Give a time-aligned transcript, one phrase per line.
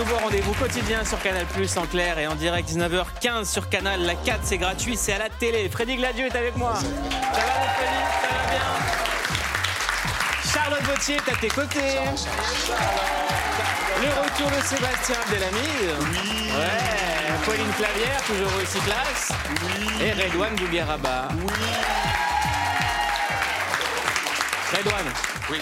[0.00, 4.00] nouveau rendez-vous quotidien sur Canal Plus en clair et en direct 19h15 sur Canal.
[4.00, 5.68] La 4, c'est gratuit, c'est à la télé.
[5.68, 6.74] Freddy Gladieux est avec moi.
[6.74, 8.00] Ça va, mon Freddy?
[8.22, 8.62] Ça va bien?
[10.50, 11.98] Charlotte Vautier est à tes côtés.
[14.00, 15.90] Le retour de Sébastien Abdelhamid.
[16.56, 17.44] Ouais.
[17.44, 19.32] Pauline Clavière, toujours aussi classe.
[20.00, 21.28] Et Redouane Bougueraba.
[24.72, 25.12] Redouane.
[25.50, 25.60] Oui.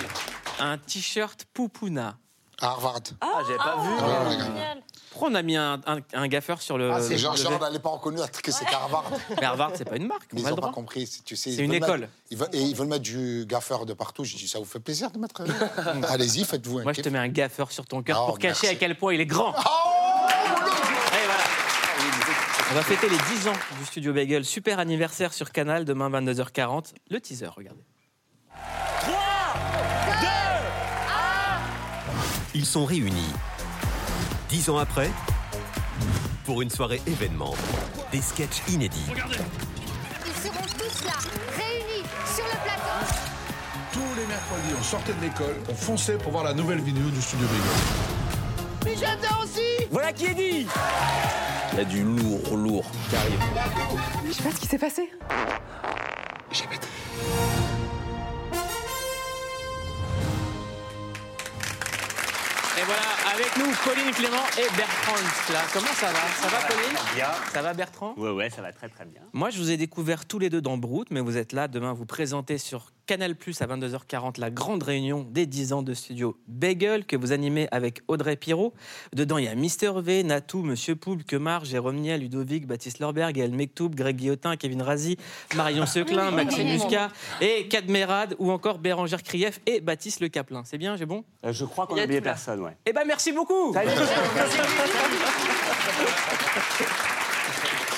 [0.60, 2.14] Un t-shirt Poupouna.
[2.60, 3.00] À Harvard.
[3.20, 3.88] Ah, j'avais pas vu.
[3.88, 4.82] Ouais, ouais, Génial.
[5.10, 6.90] Pourquoi on a mis un, un- un gaffeur sur le.
[6.92, 9.04] Ah, c'est genre, le- genre, on n'avait pas reconnu que c'était Harvard.
[9.40, 10.32] Mais Harvard, c'est pas une marque.
[10.32, 10.72] Mais on ils n'ont pas droit.
[10.72, 11.06] compris.
[11.06, 12.00] si Tu sais, C'est une veulent école.
[12.00, 14.24] mettre- ils veulent- et ils veulent mettre du gaffeur de partout.
[14.24, 15.40] J'ai dit, ça vous fait plaisir de mettre.
[15.42, 17.04] euh, Allez-y, faites-vous un Moi, je kiff.
[17.04, 18.66] te mets un gaffeur sur ton cœur Oh, pour cacher merci.
[18.68, 19.54] à quel point il est grand.
[19.56, 19.62] Oh
[21.12, 21.34] voilà.
[22.70, 24.44] On va fêter les 10 ans du Studio Bagel.
[24.44, 26.92] Super anniversaire sur Canal, demain 22h40.
[27.10, 27.82] Le teaser, regardez.
[32.58, 33.32] Ils sont réunis.
[34.48, 35.12] Dix ans après,
[36.44, 37.54] pour une soirée événement.
[38.10, 39.06] Des sketchs inédits.
[39.06, 41.12] Ils seront tous là,
[41.56, 42.98] réunis sur le plateau.
[43.92, 47.22] Tous les mercredis, on sortait de l'école, on fonçait pour voir la nouvelle vidéo du
[47.22, 47.46] studio
[48.82, 49.06] Bagel.
[49.92, 50.66] Voilà qui est dit
[51.74, 53.40] Il y a du lourd, lourd qui arrive.
[54.26, 55.12] Je sais pas ce qui s'est passé.
[56.50, 56.54] Et
[62.88, 65.60] voilà, avec nous, Pauline Clément et Bertrand là.
[65.74, 66.24] Comment ça va?
[66.40, 66.98] Ça va, Pauline?
[67.14, 67.28] Bien.
[67.52, 68.14] Ça va, Bertrand?
[68.16, 69.20] Ouais, ouais, ça va très très bien.
[69.34, 71.92] Moi, je vous ai découvert tous les deux dans Brut, mais vous êtes là demain
[71.92, 76.36] vous présentez sur Canal Plus à 22h40 la grande réunion des 10 ans de studio
[76.46, 78.74] Bagel que vous animez avec Audrey Pirot.
[79.14, 83.34] Dedans, il y a Mister V, Natou, Monsieur Poulpe, Kemar, Jérôme Niel, Ludovic, Baptiste Lorberg,
[83.34, 85.16] Gaël Mektoub, Greg Guillotin, Kevin Razi,
[85.56, 87.08] Marion Seclin, Maxime Muscat
[87.40, 90.64] et Cadmerade ou encore Bérangère Krief et Baptiste Le Caplin.
[90.66, 91.24] C'est bien, j'ai bon?
[91.46, 92.76] Euh, je crois qu'on a oublié personne, ouais.
[92.84, 93.74] Eh ben merci beaucoup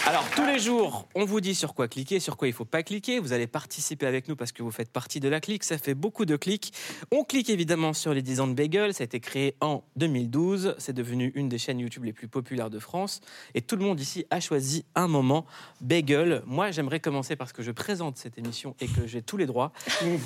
[0.06, 2.64] Alors, tous les jours, on vous dit sur quoi cliquer, sur quoi il ne faut
[2.64, 3.18] pas cliquer.
[3.18, 5.62] Vous allez participer avec nous parce que vous faites partie de la clique.
[5.62, 6.72] Ça fait beaucoup de clics.
[7.12, 8.94] On clique évidemment sur les 10 ans de Bagel.
[8.94, 10.74] Ça a été créé en 2012.
[10.78, 13.20] C'est devenu une des chaînes YouTube les plus populaires de France.
[13.54, 15.46] Et tout le monde ici a choisi un moment
[15.80, 16.42] Bagel.
[16.46, 19.72] Moi, j'aimerais commencer parce que je présente cette émission et que j'ai tous les droits.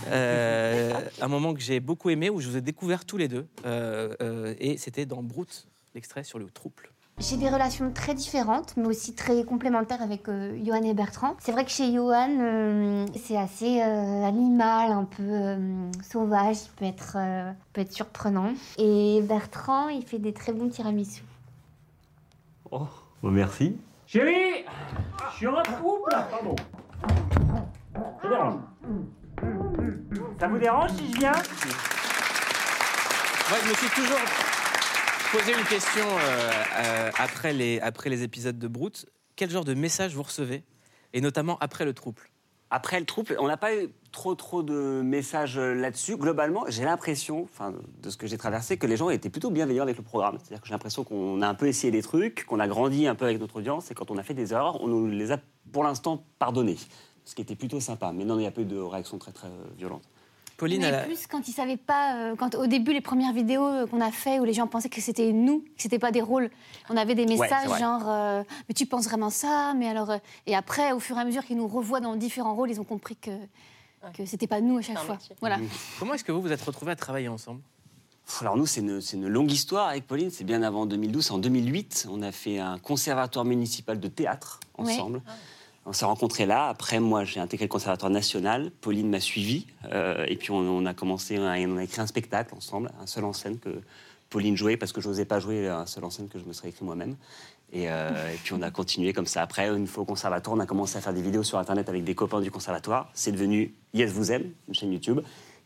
[0.09, 3.47] Euh, un moment que j'ai beaucoup aimé où je vous ai découvert tous les deux.
[3.65, 6.94] Euh, euh, et c'était dans Brut, l'extrait sur le trouble.
[7.19, 11.37] J'ai des relations très différentes, mais aussi très complémentaires avec euh, Johan et Bertrand.
[11.39, 16.71] C'est vrai que chez Johan, euh, c'est assez euh, animal, un peu euh, sauvage, il
[16.77, 18.53] peut être, euh, peut être surprenant.
[18.79, 21.23] Et Bertrand, il fait des très bons tiramisu.
[22.73, 22.89] Oh,
[23.23, 23.77] merci.
[24.07, 24.65] Chérie
[25.31, 26.57] Je suis en couple Pardon.
[28.23, 28.55] Ça dérange
[30.41, 31.31] Ça vous dérange si je viens?
[31.33, 31.43] Moi,
[33.63, 34.19] je me suis toujours
[35.39, 39.07] posé une question euh, euh, après, les, épisodes de Brut.
[39.35, 40.63] Quel genre de message vous recevez
[41.13, 42.23] Et notamment après le trouble?
[42.71, 46.17] Après le trouble, on n'a pas eu trop trop de messages euh, là-dessus.
[46.17, 47.49] Globalement, j'ai l'impression,
[48.01, 50.39] de ce que j'ai traversé, que les gens étaient plutôt bienveillants avec le programme.
[50.39, 53.17] C'est-à-dire que j'ai l'impression qu'on a un peu essayé des trucs, qu'on a grandi un
[53.17, 55.39] peu avec notre audience, et quand on a fait des erreurs, on nous les a
[55.73, 56.79] pour l'instant pardonnées.
[57.25, 58.13] Ce qui était plutôt sympa.
[58.13, 60.05] Mais non, il n'y a pas eu de réaction très très violente.
[60.57, 63.67] Pauline, mais a- plus quand ils savaient pas, euh, quand au début les premières vidéos
[63.67, 66.23] euh, qu'on a fait où les gens pensaient que c'était nous, que c'était pas des
[66.23, 66.51] rôles,
[66.91, 70.55] on avait des messages genre euh, mais tu penses vraiment ça, mais alors euh, et
[70.55, 73.17] après au fur et à mesure qu'ils nous revoient dans différents rôles, ils ont compris
[73.17, 73.33] que
[74.13, 75.15] que c'était pas nous à chaque fois.
[75.15, 75.35] métier.
[75.41, 75.59] Voilà.
[75.99, 77.63] comment est-ce que vous vous êtes retrouvés à travailler ensemble?
[78.41, 80.31] Alors nous, c'est une, longue histoire avec Pauline.
[80.31, 81.31] C'est bien avant 2012.
[81.31, 84.97] En 2008, on a fait un conservatoire municipal de théâtre Ouais.
[85.87, 86.69] On s'est rencontrés là.
[86.69, 88.71] Après, moi, j'ai intégré le conservatoire national.
[88.81, 89.67] Pauline m'a suivi.
[89.93, 92.91] Euh, et puis, on, on a commencé, on a, on a écrit un spectacle ensemble,
[93.01, 93.81] un seul en scène que
[94.31, 96.53] Pauline jouait parce que je n'osais pas jouer un seul en scène que je me
[96.53, 97.17] serais écrit moi-même.
[97.73, 99.43] Et, euh, et puis, on a continué comme ça.
[99.43, 102.03] Après, une fois au conservatoire, on a commencé à faire des vidéos sur Internet avec
[102.05, 103.11] des copains du conservatoire.
[103.13, 105.21] C'est devenu Yes Vous Aime, une chaîne YouTube,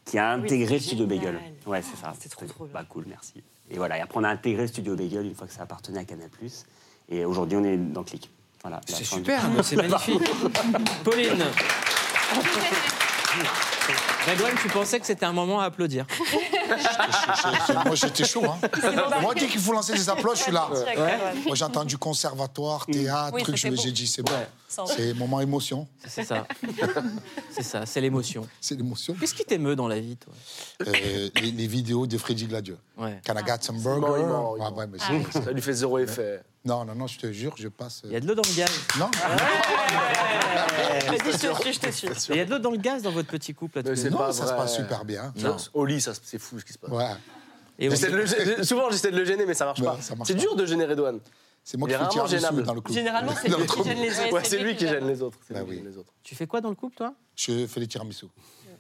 [0.04, 1.34] qui a intégré c'est Studio génial.
[1.34, 1.40] Bagel.
[1.66, 2.12] Ouais, c'est ça.
[2.18, 2.72] c'est trop, trop bien.
[2.74, 3.34] Bah, cool, merci.
[3.70, 6.04] Et voilà, et après, on a intégré Studio Bagel une fois que ça appartenait à
[6.04, 6.28] Canal+.
[7.10, 8.30] Et aujourd'hui, on est dans Click.
[8.62, 10.20] Voilà, C'est du- super, c'est magnifique.
[11.04, 11.44] Pauline
[14.28, 16.06] Redouane, tu pensais que c'était un moment à applaudir.
[17.86, 18.44] Moi, j'étais chaud.
[18.44, 18.58] Hein.
[19.22, 21.32] Moi, dès qu'il faut lancer des applaudissements, je suis là.
[21.46, 23.56] Moi, j'ai entendu conservatoire, théâtre, Oui, truc.
[23.56, 24.32] j'ai dit, c'est bon.
[24.76, 25.88] En- C'est moment émotion.
[26.06, 26.46] C'est ça.
[27.50, 28.46] C'est ça, c'est l'émotion.
[28.60, 29.14] C'est l'émotion.
[29.18, 30.32] Qu'est-ce qui t'émeut dans la vie, toi?
[30.86, 32.78] Euh, les, les vidéos de Freddy Gladieux.
[32.98, 33.18] Ouais.
[33.26, 34.24] Can I get some burger?
[34.60, 36.42] Ah, ouais, mais Ça lui fait zéro effet.
[36.64, 38.02] Non, non, non, je te jure, je passe.
[38.04, 38.70] euh, Il y a de l'eau dans le gaz.
[38.98, 39.10] Non
[41.08, 42.32] Vas-y, je te suis, je te suis.
[42.34, 43.77] Il y a de l'eau dans le gaz dans votre petit couple.
[43.84, 44.10] Mais.
[44.10, 45.32] Non, pas ça se passe super bien.
[45.36, 45.56] Non.
[45.74, 46.90] Au lit, ça, c'est fou ce qui se passe.
[46.90, 47.04] Ouais.
[47.78, 49.98] Et J'essaie de le gê- souvent, j'essaie de le gêner, mais ça marche pas.
[50.00, 50.40] ça marche C'est pas.
[50.40, 51.20] dur de gêner Redouane.
[51.64, 52.62] C'est moi qui tiramisu gênable.
[52.64, 52.94] dans le couple.
[52.94, 54.32] Généralement, c'est lui qui gêne les autres.
[54.32, 55.38] Ouais, c'est lui qui gêne les autres.
[55.46, 55.76] C'est Bah lui qui oui.
[55.82, 56.12] gêne les autres.
[56.22, 57.14] Tu fais quoi dans le couple, toi?
[57.36, 58.26] Je fais les tiramisu.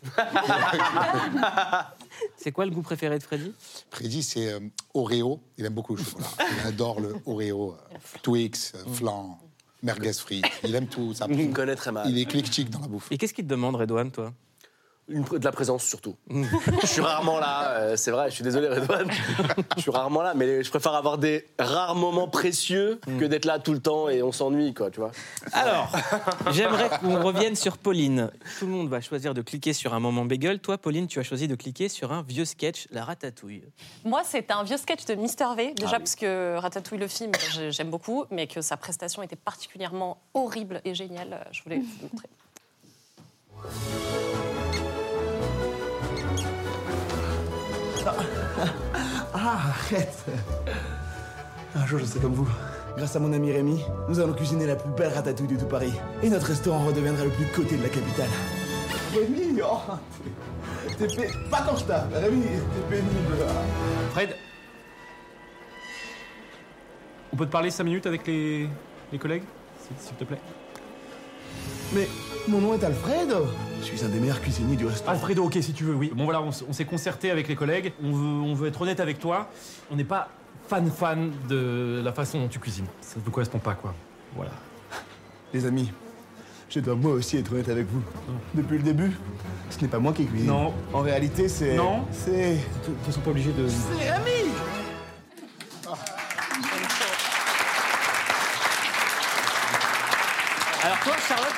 [2.36, 3.52] C'est quoi le goût préféré de Freddy?
[3.90, 4.60] Freddy, c'est euh,
[4.94, 5.40] Oreo.
[5.56, 6.26] Il aime beaucoup le chocolat.
[6.62, 7.72] Il adore le Oreo.
[7.72, 9.38] euh, Twix, euh, flan,
[9.82, 10.44] merguez frites.
[10.64, 11.14] Il aime tout.
[11.14, 11.26] Ça.
[11.28, 12.08] Il me connaît très mal.
[12.08, 13.08] Il est éclectique dans la bouffe.
[13.10, 14.32] Et qu'est-ce qu'il te demande, Redouane, toi?
[15.10, 16.16] Une de la présence surtout.
[16.82, 19.10] je suis rarement là, euh, c'est vrai, je suis désolé Redouane.
[19.76, 23.58] je suis rarement là, mais je préfère avoir des rares moments précieux que d'être là
[23.58, 25.10] tout le temps et on s'ennuie, quoi, tu vois.
[25.52, 25.90] Alors,
[26.52, 28.30] j'aimerais qu'on revienne sur Pauline.
[28.58, 30.58] Tout le monde va choisir de cliquer sur un moment bagel.
[30.60, 33.62] Toi, Pauline, tu as choisi de cliquer sur un vieux sketch, la ratatouille.
[34.04, 35.72] Moi, c'est un vieux sketch de Mister V.
[35.74, 35.98] Déjà oui.
[35.98, 40.82] parce que Ratatouille, le film, j'ai- j'aime beaucoup, mais que sa prestation était particulièrement horrible
[40.84, 41.46] et géniale.
[41.50, 42.28] Je voulais vous montrer.
[49.34, 50.24] Ah, arrête
[51.74, 52.48] Un jour, je serai comme vous.
[52.96, 55.92] Grâce à mon ami Rémi, nous allons cuisiner la plus belle ratatouille de tout Paris.
[56.22, 58.28] Et notre restaurant redeviendra le plus coté de la capitale.
[59.14, 59.78] Rémi, oh
[60.98, 61.28] T'es t'es pé...
[61.50, 61.84] Pas quand je
[62.18, 63.36] Rémi, t'es pénible
[64.10, 64.34] Fred
[67.32, 68.68] On peut te parler 5 minutes avec les,
[69.12, 69.44] les collègues,
[69.98, 70.40] s'il te plaît?
[71.94, 72.08] Mais
[72.48, 73.28] mon nom est Alfred
[73.80, 75.12] Je suis un des meilleurs cuisiniers du restaurant.
[75.12, 76.12] Alfredo, ok, si tu veux, oui.
[76.14, 78.80] Bon voilà, on, s- on s'est concerté avec les collègues, on veut, on veut être
[78.82, 79.48] honnête avec toi.
[79.90, 80.28] On n'est pas
[80.68, 82.86] fan-fan de la façon dont tu cuisines.
[83.00, 83.94] Ça ne nous correspond pas, quoi.
[84.36, 84.50] Voilà.
[85.54, 85.90] Les amis,
[86.68, 88.02] je dois moi aussi être honnête avec vous.
[88.54, 89.12] Depuis le début,
[89.70, 90.48] ce n'est pas moi qui cuisine.
[90.48, 90.74] Non.
[90.92, 91.74] En réalité, c'est...
[91.76, 92.04] Non.
[92.12, 92.54] C'est...
[92.56, 93.66] De toute façon, pas obligé de...
[93.66, 94.50] C'est Rémi
[100.82, 101.54] Alors toi, Charlotte,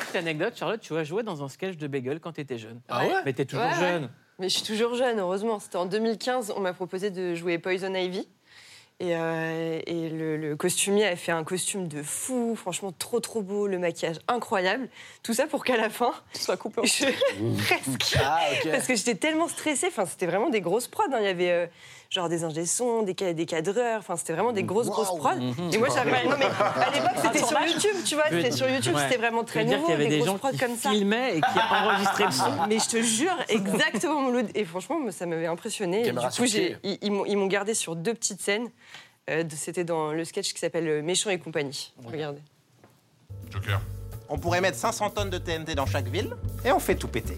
[0.00, 2.80] petite anecdote, Charlotte, tu as joué dans un sketch de bagel quand tu étais jeune.
[2.88, 3.78] Ah ouais Mais t'es toujours Ouais, ouais.
[3.80, 4.10] jeune.
[4.38, 5.58] Mais je suis toujours jeune, heureusement.
[5.60, 8.28] C'était en 2015, on m'a proposé de jouer Poison Ivy.
[8.98, 13.42] Et, euh, et le, le costumier a fait un costume de fou, franchement trop trop
[13.42, 14.88] beau, le maquillage incroyable.
[15.22, 16.80] Tout ça pour qu'à la fin, Soit coupé.
[16.86, 17.04] je...
[17.66, 18.16] presque.
[18.22, 18.70] Ah, ok.
[18.70, 19.88] Parce que j'étais tellement stressée.
[19.88, 21.02] Enfin, c'était vraiment des grosses prods.
[21.12, 21.18] hein.
[21.20, 21.66] Il y avait euh,
[22.10, 23.98] genre des ingé sons, des, ca- des cadreurs.
[23.98, 25.18] Enfin, c'était vraiment des grosses grosses Waouh.
[25.18, 25.70] prods.
[25.72, 26.24] Et moi, j'avais.
[26.24, 26.44] Non mais
[26.84, 28.24] à l'époque, c'était sur YouTube, tu vois.
[28.30, 29.02] C'était sur YouTube, Ouais.
[29.02, 30.90] c'était vraiment très nouveau, qu'il y avait des grosses gens prods qui comme ça.
[30.90, 32.66] filmaient et qui enregistraient le son.
[32.68, 34.46] Mais je te jure, exactement mon.
[34.54, 36.06] Et franchement, ça m'avait impressionné.
[36.08, 38.68] Et du coup, j'ai- ils, ils m'ont- ils m'ont gardé sur deux petites scènes.
[39.28, 41.92] Euh, C'était dans le sketch qui s'appelle euh, Méchant et compagnie.
[42.04, 42.40] Regardez.
[43.50, 43.80] Joker.
[44.28, 46.30] On pourrait mettre 500 tonnes de TNT dans chaque ville
[46.64, 47.36] et on fait tout péter.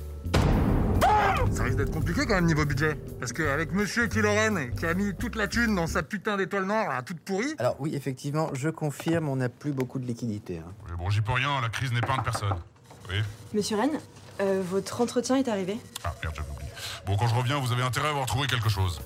[1.53, 2.95] Ça risque d'être compliqué quand même niveau budget.
[3.19, 6.89] Parce qu'avec monsieur Killoren, qui a mis toute la thune dans sa putain d'étoile noire,
[6.89, 7.55] là, toute pourrie.
[7.59, 10.59] Alors oui, effectivement, je confirme, on n'a plus beaucoup de liquidités.
[10.59, 10.71] hein.
[10.91, 12.55] Mais bon, j'y peux rien, la crise n'est pas de personne.
[13.11, 13.17] Oui
[13.55, 13.99] Monsieur Rennes,
[14.41, 15.79] euh, votre entretien est arrivé.
[16.05, 16.71] Ah merde, j'avais oublié.
[17.07, 19.01] Bon, quand je reviens, vous avez intérêt à avoir trouvé quelque chose.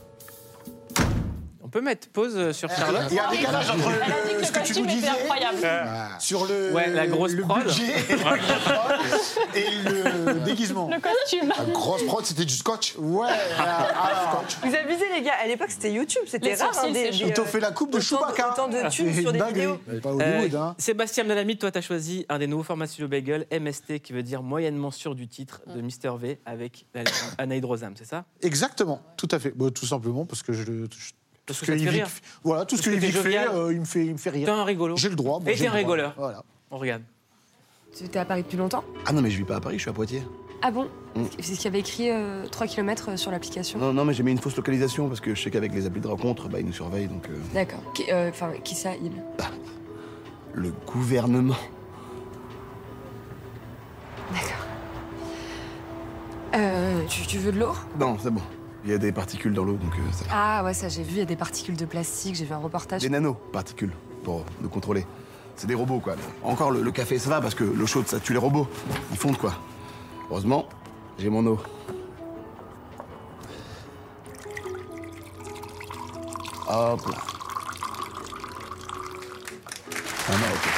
[1.75, 4.45] On peut mettre pause euh, sur Charlotte Il y a un décalage entre euh, le
[4.45, 5.57] ce que tu nous disais incroyable.
[6.19, 7.65] sur le, Ouais, la grosse le prod.
[7.65, 7.95] budget
[9.55, 10.91] et le déguisement.
[10.93, 11.49] Le costume.
[11.49, 12.95] La grosse prod, c'était du scotch.
[12.99, 13.27] Ouais,
[13.59, 15.33] alors, Vous abusez, les gars.
[15.43, 16.21] À l'époque, c'était YouTube.
[16.27, 16.73] C'était rare.
[16.85, 18.53] hein, des, ils t'ont euh, fait la coupe de Chewbacca.
[18.53, 19.55] autant de Ah, c'est sur des dingue.
[19.55, 19.79] vidéos.
[20.03, 20.75] Pas Euh, hein.
[20.77, 24.23] Sébastien Delamide, toi, tu as choisi un des nouveaux formats Studio Bagel, MST, qui veut
[24.23, 26.85] dire moyennement sûr du titre de Mister V avec
[27.39, 28.27] Anaïd Rosam, c'est ça?
[28.43, 29.53] Exactement, tout à fait.
[29.57, 30.65] Bah, tout simplement parce que je.
[30.65, 31.13] je-
[31.47, 32.09] Tout que te fait Yvick- rire.
[32.45, 34.31] Voilà, tout ce que que t'es Yvick fait, euh, il, me fait, il me fait
[34.31, 34.53] T'es rire.
[34.55, 34.97] un rigolo.
[34.97, 35.41] J'ai le droit.
[35.41, 36.15] bon, Et j'ai t'es un rigoleur.
[36.17, 36.43] Voilà.
[36.71, 37.03] On regarde.
[37.97, 38.85] Tu étais à Paris depuis longtemps?
[39.07, 40.23] Ah non, mais je vis pas à Paris, je suis à Poitiers.
[40.63, 40.89] Ah bon?
[41.17, 41.25] Mm.
[41.41, 43.79] C'est ce qu'il y avait écrit euh, 3 km sur l'application.
[43.81, 46.01] Non, non, mais j'ai mis une fausse localisation parce que je sais qu'avec les applis
[46.01, 47.29] de rencontre, bah, ils nous surveillent donc.
[47.29, 47.81] euh, D'accord.
[47.95, 49.11] Qui- euh, Enfin, qui ça, il?
[50.55, 51.57] Le gouvernement.
[54.33, 54.67] D'accord.
[56.55, 57.73] Euh, tu, tu veux de l'eau?
[57.99, 58.43] Non, c'est bon.
[58.85, 60.31] Il y a des particules dans l'eau donc euh, ça va.
[60.33, 62.59] Ah ouais, ça j'ai vu, il y a des particules de plastique, j'ai vu un
[62.59, 63.01] reportage.
[63.01, 63.93] Des nano-particules
[64.25, 65.07] pour nous contrôler.
[65.55, 66.17] C'est des robots quoi.
[66.43, 68.69] Encore le, le café ça va parce que l'eau chaude ça tue les robots.
[69.13, 69.55] Ils fondent quoi.
[70.31, 70.69] Heureusement,
[71.19, 71.61] j'ai mon eau.
[76.67, 77.17] Hop là.
[80.29, 80.69] Ah non, ok.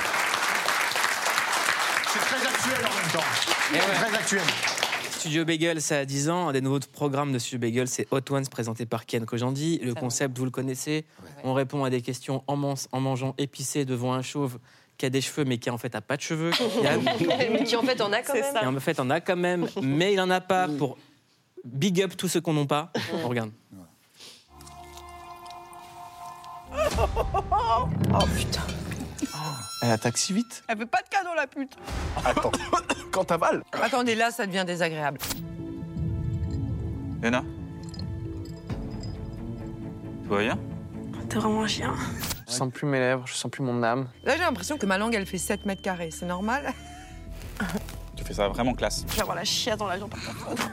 [2.12, 3.28] C'est très actuel en même temps.
[3.72, 4.73] C'est très actuel.
[5.24, 6.48] Studio Bagel, ça a 10 ans.
[6.48, 9.78] Un des nouveaux programmes de Studio Bagel, c'est Hot Ones, présenté par Ken Kojandi.
[9.82, 11.06] Le concept, vous le connaissez.
[11.44, 14.58] On répond à des questions en, man- en mangeant épicé devant un chauve
[14.98, 16.50] qui a des cheveux, mais qui en fait a pas de cheveux.
[17.50, 18.44] Mais qui en fait en a quand même.
[18.62, 20.98] Et en fait, on a quand même, mais il en a pas pour
[21.64, 22.92] big up tous ceux qu'on n'ont pas.
[23.24, 23.50] On regarde.
[28.12, 28.60] Oh putain.
[29.84, 31.76] Elle attaque si vite Elle veut pas de cadeau, la pute.
[32.24, 32.50] Attends.
[33.12, 35.18] Quand t'avales Attendez, là, ça devient désagréable.
[37.22, 37.44] Léna?
[40.24, 40.58] Tout va bien
[41.28, 41.94] T'es vraiment un chien.
[42.48, 44.08] Je sens plus mes lèvres, je sens plus mon âme.
[44.22, 46.10] Là, j'ai l'impression que ma langue, elle fait 7 mètres carrés.
[46.10, 46.72] C'est normal?
[48.16, 49.04] Tu fais ça vraiment classe.
[49.06, 50.70] Je vais avoir la chiasse dans l'avion par contre.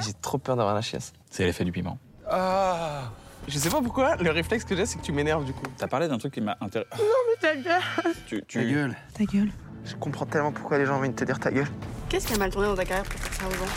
[0.00, 1.12] J'ai trop peur d'avoir la chiasse.
[1.30, 1.98] C'est l'effet du piment.
[2.26, 3.10] Ah
[3.48, 5.66] Je sais pas pourquoi, le réflexe que j'ai, c'est que tu m'énerves du coup.
[5.76, 6.90] T'as parlé d'un truc qui m'a intéressé.
[6.98, 8.14] Non, mais ta gueule.
[8.26, 8.58] Tu, tu...
[8.58, 8.96] Ta gueule.
[9.14, 9.50] Ta gueule.
[9.84, 11.68] Je comprends tellement pourquoi les gens ont envie de te dire ta gueule.
[12.08, 13.72] Qu'est-ce qui a mal tourné dans ta carrière pour faire ça aux gens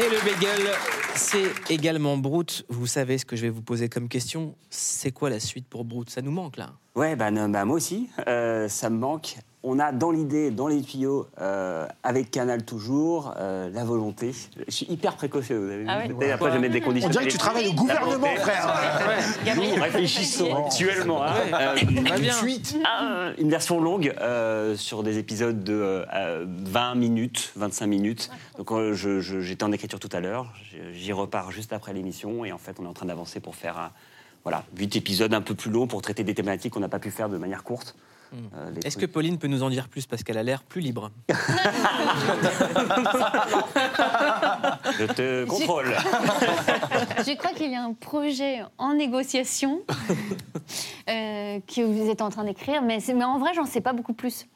[0.00, 0.70] Et le bagel,
[1.16, 2.64] c'est également Brute.
[2.68, 4.54] Vous savez ce que je vais vous poser comme question.
[4.70, 6.70] C'est quoi la suite pour Brute Ça nous manque là.
[6.94, 9.36] Ouais, bah, non, bah, moi aussi, euh, ça me manque.
[9.66, 14.32] On a dans l'idée, dans les tuyaux, euh, avec Canal toujours, euh, la volonté.
[14.68, 16.82] Je suis hyper précautieux, vous avez vu Ah ouais Et Après, je vais mettre des
[16.82, 17.08] conditions.
[17.08, 18.74] On dirait que tu travailles au gouvernement, frère.
[19.56, 21.22] Nous, réfléchissons actuellement.
[21.24, 21.32] hein.
[21.54, 21.74] Euh,
[22.10, 22.34] va bien.
[22.84, 28.30] Ah, une version longue euh, sur des épisodes de euh, 20 minutes, 25 minutes.
[28.58, 30.52] Donc euh, je- je- j'étais en écriture tout à l'heure,
[30.92, 33.92] j'y repars juste après l'émission et en fait on est en train d'avancer pour faire
[34.42, 37.10] voilà, 8 épisodes un peu plus longs pour traiter des thématiques qu'on n'a pas pu
[37.10, 37.94] faire de manière courte.
[38.54, 40.80] Euh, les Est-ce que Pauline peut nous en dire plus parce qu'elle a l'air plus
[40.80, 41.10] libre
[44.98, 45.86] Je te contrôle.
[47.26, 49.82] Je crois qu'il y a un projet en négociation
[51.08, 54.46] euh, que vous êtes en train d'écrire, mais en vrai, j'en sais pas beaucoup plus.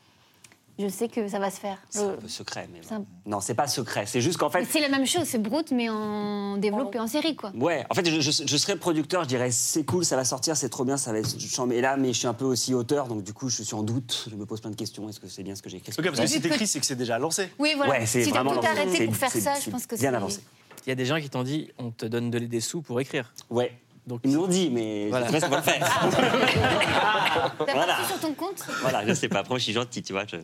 [0.79, 1.77] Je sais que ça va se faire.
[1.91, 4.05] C'est un peu secret, mais c'est un- non, c'est pas secret.
[4.07, 7.35] C'est juste qu'en fait, C'est la même chose, c'est Brute, mais en développé en série,
[7.35, 7.51] quoi.
[7.57, 10.57] Ouais, en fait, je, je- je serais producteur, je dirais c'est cool, ça va sortir,
[10.57, 11.35] c'est trop bien, ça va être.
[11.67, 13.83] Mais là, mais je suis un peu aussi auteur, donc du coup, je suis en
[13.83, 15.09] doute, je me pose plein de questions.
[15.09, 15.93] Est-ce que c'est bien ce que j'ai écrit?
[15.99, 17.51] Ok, parce que si t'écris, c'est que c'est déjà lancé.
[17.59, 17.93] Oui, voilà.
[17.93, 18.69] Ouais, c'est si vraiment tout lancé.
[18.69, 20.41] arrêté C'est- pour faire ça, je pense que bien c'est- avancé.
[20.87, 23.01] Il y a des gens qui t'ont dit on te donne de- des sous pour
[23.01, 23.33] écrire.
[23.51, 23.73] Ouais.
[24.09, 25.27] Donc, Ils me l'ont dit, mais Voilà.
[25.27, 26.01] je sais pas on faire.
[27.67, 27.97] T'as Voilà.
[27.97, 29.41] pas sur ton compte voilà, je sais pas.
[29.41, 30.25] Après, je suis gentil, tu vois.
[30.27, 30.37] Je...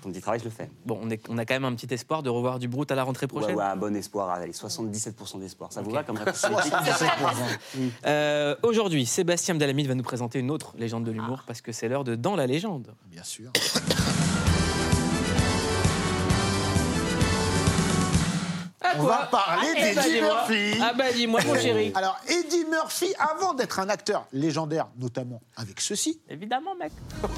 [0.00, 0.70] Ton petit travail, je le fais.
[0.86, 2.94] Bon, on, est- on a quand même un petit espoir de revoir du Brute à
[2.94, 3.56] la rentrée Ouais, prochaine.
[3.56, 4.30] ouais, bon espoir.
[4.30, 5.72] Allez, 77% d'espoir.
[5.72, 6.46] Ça vous va comme réponse
[8.06, 11.88] Euh, Aujourd'hui, Sébastien Dalamide va nous présenter une autre légende de l'humour parce que c'est
[11.88, 12.94] l'heure de Dans la légende.
[13.10, 13.50] Bien sûr.
[18.98, 20.20] On va parler Ah, d'Eddie.
[20.20, 20.78] Murphy.
[20.82, 21.92] Ah bah dis-moi, mon chéri.
[21.94, 26.92] Alors, Eddie Murphy, avant d'être un acteur légendaire, notamment avec ceci, Évidemment, mec.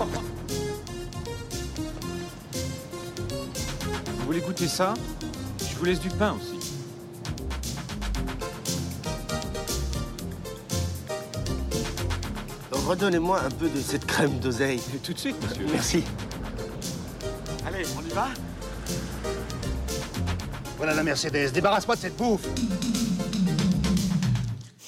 [4.18, 4.94] Vous voulez goûter ça?
[5.58, 6.58] Je vous laisse du pain aussi.
[12.70, 14.80] Redonnez-moi un peu de cette crème d'oseille.
[15.02, 15.66] Tout de suite, monsieur.
[15.72, 16.04] Merci.
[17.66, 18.28] Allez, on y va?
[20.82, 22.40] Voilà la Mercedes, débarrasse-moi de cette bouffe.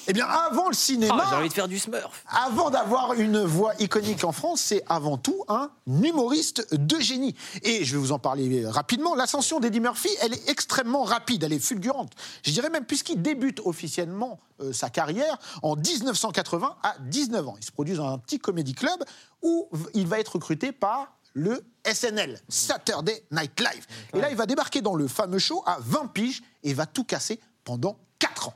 [0.09, 2.25] eh bien, avant le cinéma, Ah, J'ai envie de faire du smurf.
[2.27, 7.33] avant d'avoir une voix iconique en France, c'est avant tout un humoriste de génie.
[7.63, 9.15] Et je vais vous en parler rapidement.
[9.15, 12.11] L'ascension d'Eddie Murphy, elle est extrêmement rapide, elle est fulgurante.
[12.43, 17.55] Je dirais même puisqu'il débute officiellement euh, sa carrière en 1980 à 19 ans.
[17.57, 19.01] Il se produit dans un petit comédie club
[19.41, 23.85] où il va être recruté par le SNL, Saturday Night Live.
[24.13, 27.03] Et là, il va débarquer dans le fameux show à 20 piges et va tout
[27.03, 28.55] casser pendant 4 ans.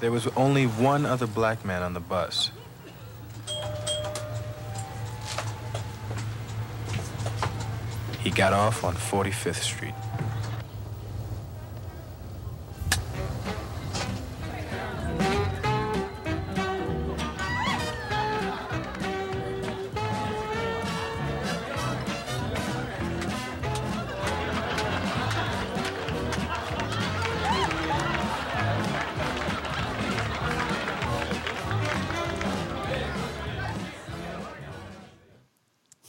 [0.00, 2.52] There was only one other black man on the bus.
[8.22, 9.94] He got off on 45th Street.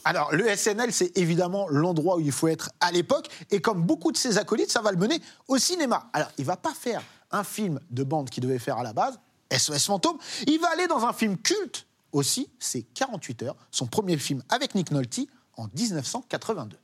[0.04, 3.28] Alors, le SNL, c'est évidemment l'endroit où il faut être à l'époque.
[3.50, 6.10] Et comme beaucoup de ses acolytes, ça va le mener au cinéma.
[6.12, 9.18] Alors, il va pas faire un film de bande qu'il devait faire à la base,
[9.50, 10.18] SOS Fantôme.
[10.46, 14.74] Il va aller dans un film culte aussi, c'est 48 heures, son premier film avec
[14.74, 15.20] Nick Nolte
[15.56, 16.78] en 1982.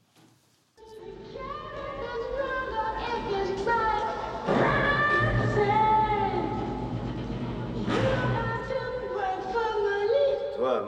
[10.56, 10.84] Toi,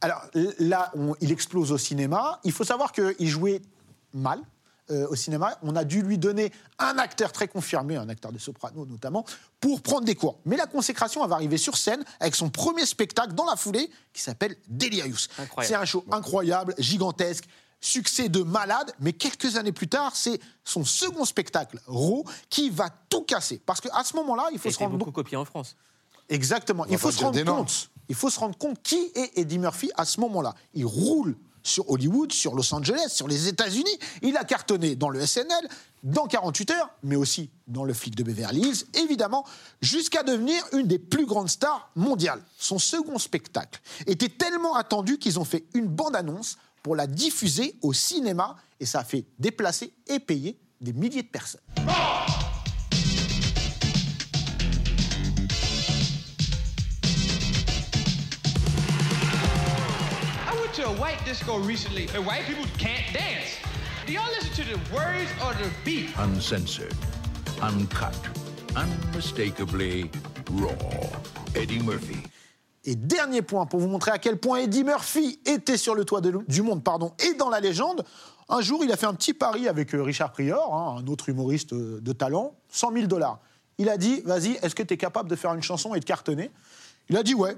[0.00, 0.22] Alors
[0.58, 2.40] là, on- il explose au cinéma.
[2.44, 3.62] Il faut savoir qu'il jouait
[4.12, 4.40] mal.
[4.92, 5.58] euh, au cinéma.
[5.62, 9.24] On a dû lui donner un acteur très confirmé, un acteur de soprano notamment,
[9.58, 10.38] pour prendre des cours.
[10.44, 13.90] Mais la consécration, elle va arriver sur scène avec son premier spectacle dans la foulée
[14.12, 15.26] qui s'appelle Delirious.
[15.66, 17.46] C'est un show incroyable, gigantesque,
[17.80, 22.88] succès de malade, mais quelques années plus tard, c'est son second spectacle, Raw, qui va
[23.08, 23.60] tout casser.
[23.66, 25.74] Parce qu'à ce moment-là, il faut se rendre beaucoup copié en France.
[26.28, 26.84] Exactement.
[26.86, 27.56] On Il faut se rendre des noms.
[27.56, 27.90] compte.
[28.08, 30.54] Il faut se rendre compte qui est Eddie Murphy à ce moment-là.
[30.74, 31.36] Il roule
[31.66, 33.98] sur Hollywood, sur Los Angeles, sur les États-Unis.
[34.22, 35.68] Il a cartonné dans le SNL,
[36.02, 39.44] dans 48 heures, mais aussi dans le flic de Beverly Hills, évidemment,
[39.80, 42.42] jusqu'à devenir une des plus grandes stars mondiales.
[42.56, 47.92] Son second spectacle était tellement attendu qu'ils ont fait une bande-annonce pour la diffuser au
[47.92, 51.60] cinéma et ça a fait déplacer et payer des milliers de personnes.
[60.86, 63.58] To a white disco recently, and white people can't dance.
[64.06, 66.10] Do y'all listen to the words or the beat?
[66.18, 66.94] Uncensored,
[67.60, 68.14] uncut,
[68.76, 70.10] unmistakably
[70.52, 70.70] raw.
[71.54, 72.16] Eddie Murphy.
[72.84, 76.20] Et dernier point pour vous montrer à quel point Eddie Murphy était sur le toit
[76.20, 78.04] de- du monde pardon, et dans la légende.
[78.48, 81.28] Un jour, il a fait un petit pari avec euh, Richard Prior, hein, un autre
[81.28, 83.40] humoriste euh, de talent, 100 000 dollars.
[83.78, 86.04] Il a dit Vas-y, est-ce que tu es capable de faire une chanson et de
[86.04, 86.52] cartonner?
[87.08, 87.56] Il a dit Ouais.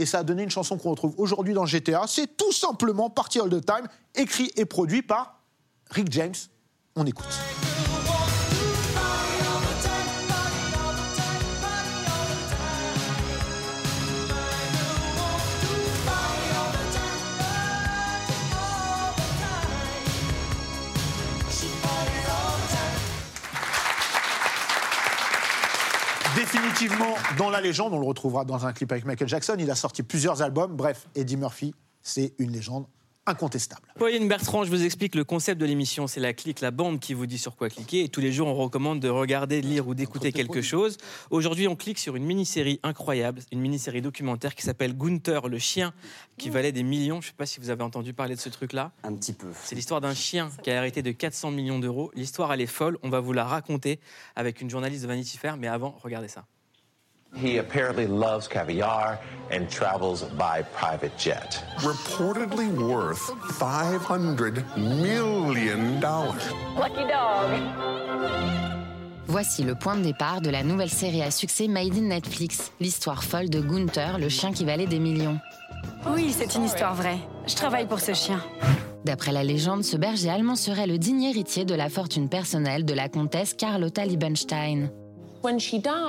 [0.00, 2.04] Et ça a donné une chanson qu'on retrouve aujourd'hui dans GTA.
[2.06, 5.42] C'est tout simplement Party All the Time, écrit et produit par
[5.90, 6.34] Rick James.
[6.96, 7.28] On écoute.
[26.80, 29.54] Définitivement dans la légende, on le retrouvera dans un clip avec Michael Jackson.
[29.58, 30.74] Il a sorti plusieurs albums.
[30.74, 32.86] Bref, Eddie Murphy, c'est une légende
[33.26, 33.82] incontestable.
[33.98, 36.06] Pauline Bertrand, je vous explique le concept de l'émission.
[36.06, 38.04] C'est la clique, la bande qui vous dit sur quoi cliquer.
[38.04, 40.96] Et tous les jours, on recommande de regarder, de lire ou d'écouter quelque chose.
[41.28, 45.92] Aujourd'hui, on clique sur une mini-série incroyable, une mini-série documentaire qui s'appelle Gunther, le chien,
[46.38, 47.20] qui valait des millions.
[47.20, 48.92] Je ne sais pas si vous avez entendu parler de ce truc-là.
[49.02, 49.48] Un petit peu.
[49.64, 52.10] C'est l'histoire d'un chien qui a hérité de 400 millions d'euros.
[52.14, 52.96] L'histoire, elle est folle.
[53.02, 54.00] On va vous la raconter
[54.34, 55.58] avec une journaliste de Vanity Fair.
[55.58, 56.46] Mais avant, regardez ça.
[57.34, 59.18] He apparently loves caviar
[59.50, 61.62] and travels by private jet.
[61.78, 66.00] reportedly worth $500 million.
[66.00, 67.50] Lucky dog.
[69.26, 73.22] Voici le point de départ de la nouvelle série à succès Made in Netflix, l'histoire
[73.22, 75.38] folle de Gunther, le chien qui valait des millions.
[76.08, 77.18] Oui, c'est une histoire vraie.
[77.46, 78.42] Je travaille pour ce chien.
[79.04, 82.92] D'après la légende, ce berger allemand serait le digne héritier de la fortune personnelle de
[82.92, 84.90] la comtesse Carlotta Liebenstein.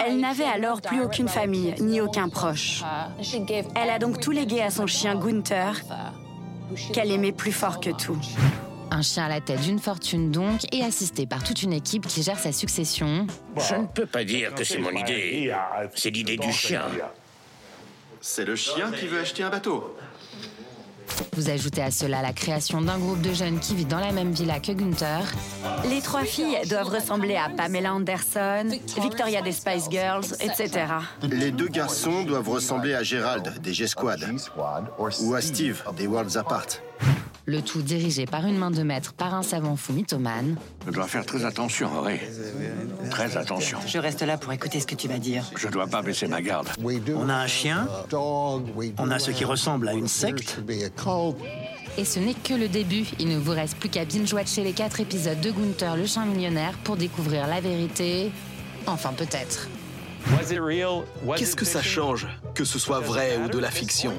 [0.06, 2.84] Elle n'avait alors plus aucune famille, ni aucun proche.
[3.76, 5.82] Elle a donc tout légué à son chien Gunther,
[6.94, 8.17] qu'elle aimait plus fort que tout.
[8.94, 12.24] Un chien à la tête d'une fortune donc, et assisté par toute une équipe qui
[12.24, 13.26] gère sa succession.
[13.56, 15.54] Je ne peux pas dire que c'est mon idée.
[15.96, 16.84] C'est l'idée du chien.
[18.20, 19.96] C'est le chien qui veut acheter un bateau.
[21.36, 24.32] Vous ajoutez à cela la création d'un groupe de jeunes qui vit dans la même
[24.32, 25.24] villa que Gunther.
[25.89, 28.69] Les trois filles doivent ressembler à Pamela Anderson,
[29.02, 30.69] Victoria des Spice Girls, etc.
[31.24, 34.26] Les deux garçons doivent ressembler à Gérald des G-Squad
[35.21, 36.67] ou à Steve des Worlds Apart.
[37.52, 40.56] Le tout dirigé par une main de maître par un savant fou mythomane.
[40.86, 42.22] Je dois faire très attention, Auré.
[43.10, 43.78] Très attention.
[43.86, 45.44] Je reste là pour écouter ce que tu vas dire.
[45.58, 46.70] Je dois pas baisser ma garde.
[47.14, 50.62] On a un chien, on a ce qui ressemble à une secte.
[51.98, 53.06] Et ce n'est que le début.
[53.20, 56.78] Il ne vous reste plus qu'à binge-watcher les quatre épisodes de Gunther, le chien millionnaire,
[56.86, 58.32] pour découvrir la vérité.
[58.88, 59.68] Enfin, peut-être.
[61.36, 64.14] Qu'est-ce que ça change, que ce soit vrai ou de la fiction?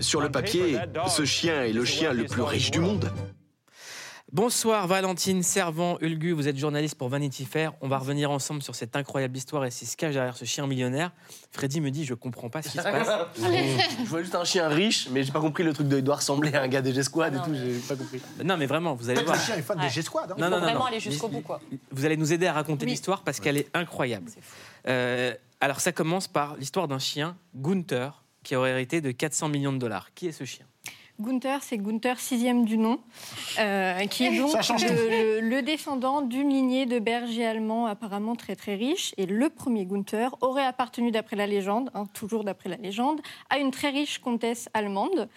[0.00, 0.78] Sur le papier,
[1.08, 3.10] ce chien est le chien le plus riche du monde.
[4.32, 7.72] Bonsoir Valentine Servant, Ulgu, vous êtes journaliste pour Vanity Fair.
[7.80, 10.44] On va revenir ensemble sur cette incroyable histoire et ce qui se cache derrière ce
[10.44, 11.12] chien millionnaire.
[11.52, 13.08] Freddy me dit je comprends pas ce qui se passe.
[13.38, 16.16] Je vois juste un chien riche, mais j'ai pas compris le truc de il doit
[16.16, 18.20] ressembler à un gars des G-Squad et tout, j'ai pas compris.
[18.44, 19.36] Non mais vraiment, vous allez voir.
[19.36, 20.32] Le chien est fan des G-Squad.
[20.32, 20.34] hein.
[20.36, 20.86] Non, non, non, vraiment non.
[20.86, 21.60] aller jusqu'au bout, quoi.
[21.92, 24.30] Vous allez nous aider à raconter l'histoire parce qu'elle est incroyable.
[24.88, 29.72] Euh, alors ça commence par l'histoire d'un chien, Gunther, qui aurait hérité de 400 millions
[29.72, 30.14] de dollars.
[30.14, 30.64] Qui est ce chien?
[31.18, 33.00] Gunther, c'est Gunther sixième du nom,
[33.58, 34.84] euh, qui est donc le, tout.
[34.86, 39.14] le- le descendant d'une lignée de bergers allemands apparemment très très riches.
[39.16, 43.58] Et le premier Gunther aurait appartenu, d'après la légende, hein, toujours d'après la légende, à
[43.58, 45.28] une très riche comtesse allemande.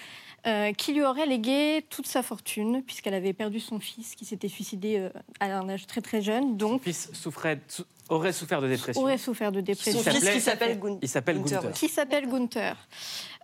[0.48, 4.48] euh, qui lui aurait légué toute sa fortune, puisqu'elle avait perdu son fils, qui s'était
[4.48, 5.10] suicidé euh,
[5.42, 6.56] à un âge très très jeune.
[6.56, 9.02] Donc, Son fils souffrait, sou- aurait souffert de dépression.
[9.02, 10.02] aurait souffert de dépression.
[10.02, 11.72] Son fils qui s'appelle Gun- Il s'appelle Gunther.
[11.74, 12.76] Qui s'appelle Gunther.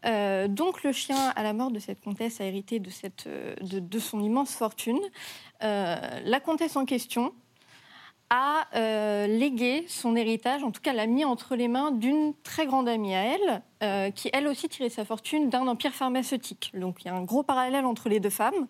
[0.06, 3.56] Euh, donc le chien, à la mort de cette comtesse, a hérité de, cette, euh,
[3.62, 5.00] de, de son immense fortune.
[5.64, 7.34] Euh, la comtesse en question
[8.32, 12.66] a euh, légué son héritage, en tout cas l'a mis entre les mains d'une très
[12.66, 16.72] grande amie à elle, euh, qui elle aussi tirait sa fortune d'un empire pharmaceutique.
[16.74, 18.68] Donc il y a un gros parallèle entre les deux femmes.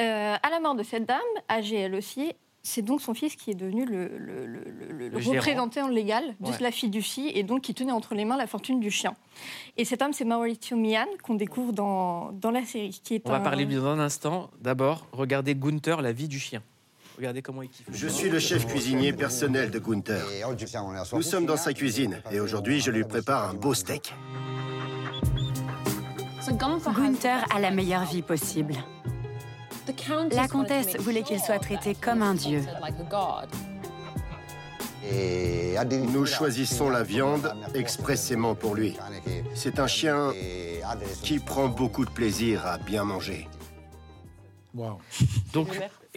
[0.00, 2.32] Euh, à la mort de cette dame, âgée elle aussi,
[2.66, 4.64] c'est donc son fils qui est devenu le, le- le-
[4.98, 5.36] le- le gérant.
[5.36, 6.56] représentant légal de Ouais.
[6.60, 9.14] la fiducie et donc qui tenait entre les mains la fortune du chien.
[9.76, 12.98] Et cet homme, c'est Maurizio Mian, qu'on découvre dans, dans la série.
[13.04, 14.50] Qui est On va parler lui dans un instant.
[14.62, 16.62] D'abord, regardez Gunther, la vie du chien.
[17.18, 17.86] Regardez comment il kiffe.
[17.92, 20.24] Je suis le chef cuisinier personnel de Gunther.
[21.12, 24.12] Nous sommes dans sa cuisine et aujourd'hui je lui prépare un beau steak.
[26.58, 28.74] Gunther a la meilleure vie possible.
[30.32, 32.62] La comtesse voulait qu'il soit traité comme un dieu.
[36.12, 38.96] Nous choisissons la viande expressément pour lui.
[39.54, 40.32] C'est un chien
[41.22, 43.48] qui prend beaucoup de plaisir à bien manger.
[45.52, 45.68] Donc,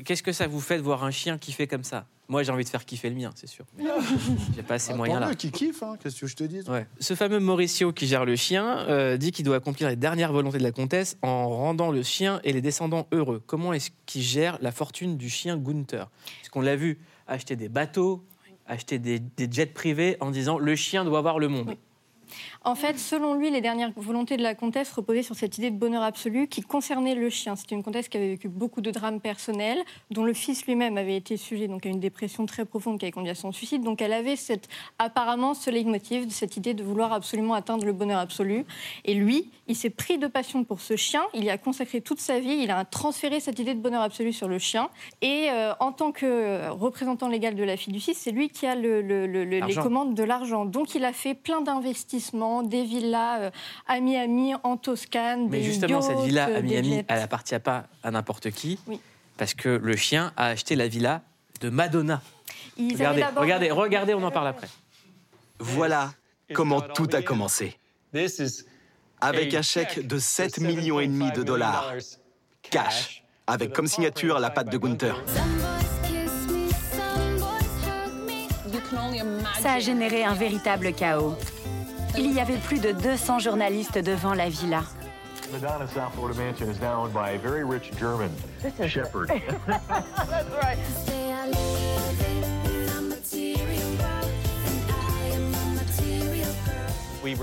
[0.03, 2.05] qu'est-ce que ça vous fait de voir un chien kiffer comme ça?
[2.29, 3.63] Moi, j'ai envie de faire kiffer le mien, c'est sûr.
[3.77, 3.85] Mais
[4.55, 5.33] J'ai pas ces Tant moyens-là.
[5.35, 6.59] qu'il kiffe, hein, qu'est-ce que je te dis?
[6.69, 6.85] Ouais.
[6.99, 10.57] Ce fameux Mauricio qui gère le chien euh, dit qu'il doit accomplir les dernières volontés
[10.57, 13.41] de la comtesse en rendant le chien et les descendants heureux.
[13.47, 16.09] Comment est-ce qu'il gère la fortune du chien Gunther?
[16.39, 18.25] Parce qu'on l'a vu acheter des bateaux,
[18.65, 21.75] acheter des, des jets privés en disant le chien doit voir le monde.
[22.63, 25.77] En fait, selon lui, les dernières volontés de la comtesse reposaient sur cette idée de
[25.77, 27.55] bonheur absolu qui concernait le chien.
[27.55, 29.79] C'était une comtesse qui avait vécu beaucoup de drames personnels,
[30.11, 33.11] dont le fils lui-même avait été sujet donc, à une dépression très profonde qui avait
[33.11, 33.81] conduit à son suicide.
[33.83, 34.67] Donc elle avait cette,
[34.99, 38.65] apparemment ce leitmotiv, cette idée de vouloir absolument atteindre le bonheur absolu.
[39.05, 42.19] Et lui, il s'est pris de passion pour ce chien, il y a consacré toute
[42.19, 44.89] sa vie, il a transféré cette idée de bonheur absolu sur le chien.
[45.21, 49.01] Et euh, en tant que représentant légal de la fiducie, c'est lui qui a le-
[49.01, 50.65] le- le- le- les commandes de l'argent.
[50.65, 52.16] Donc il a fait plein d'investissements,
[52.63, 53.49] des villas euh,
[53.87, 57.85] à Miami, en Toscane, Mais des justement, cette villa à des Miami, elle appartient pas
[58.03, 58.79] à n'importe qui.
[58.87, 58.99] Oui.
[59.37, 61.21] Parce que le chien a acheté la villa
[61.61, 62.21] de Madonna.
[62.77, 64.67] Ils regardez, regardez, regardez, on en parle après.
[65.59, 66.11] Voilà
[66.53, 67.77] comment tout a commencé.
[69.19, 71.93] Avec un chèque de 7 millions et demi de dollars,
[72.61, 75.23] cash, avec comme signature la patte de Gunther.
[79.59, 81.35] Ça a généré un véritable chaos.
[82.15, 84.83] Il y avait plus de 200 journalistes devant la villa.
[85.51, 88.29] Madonna South Florida mansion is now owned by a very rich German
[88.87, 89.31] shepherd.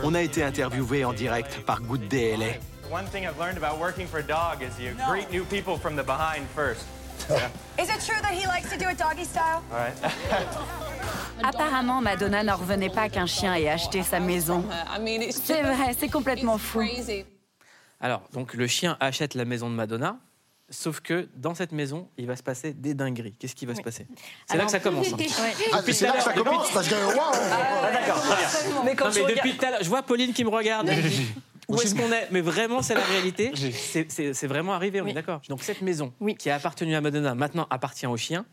[0.02, 2.54] On a été interviewé en direct par Good Day LA.
[2.90, 5.96] One thing I've learned about working for a dog is you greet new people from
[5.96, 6.86] the behind first.
[7.28, 7.48] Yeah.
[7.78, 9.62] Is it true that he likes to do it doggy style?
[9.70, 9.94] All right.
[11.42, 14.64] Apparemment, Madonna n'en revenait pas qu'un chien ait acheté sa maison.
[15.30, 16.82] C'est vrai, c'est complètement fou.
[18.00, 20.18] Alors, donc le chien achète la maison de Madonna,
[20.70, 23.34] sauf que dans cette maison, il va se passer des dingueries.
[23.38, 24.06] Qu'est-ce qui va se passer?
[24.46, 25.06] C'est là que ça commence.
[25.12, 25.16] hein.
[25.18, 25.52] Ouais.
[25.72, 27.18] Ah, c'est là que ça commence, parce que waouh
[27.82, 28.22] Ah, d'accord.
[28.84, 30.90] Mais quand Non, mais depuis tout à l'heure, je vois Pauline qui me regarde.
[31.68, 32.28] Où est-ce qu'on est?
[32.30, 33.52] Mais vraiment, c'est la réalité.
[33.54, 35.40] C'est- vraiment arrivé, on est d'accord.
[35.48, 38.44] Donc cette maison qui a appartenu à Madonna, maintenant appartient au chien.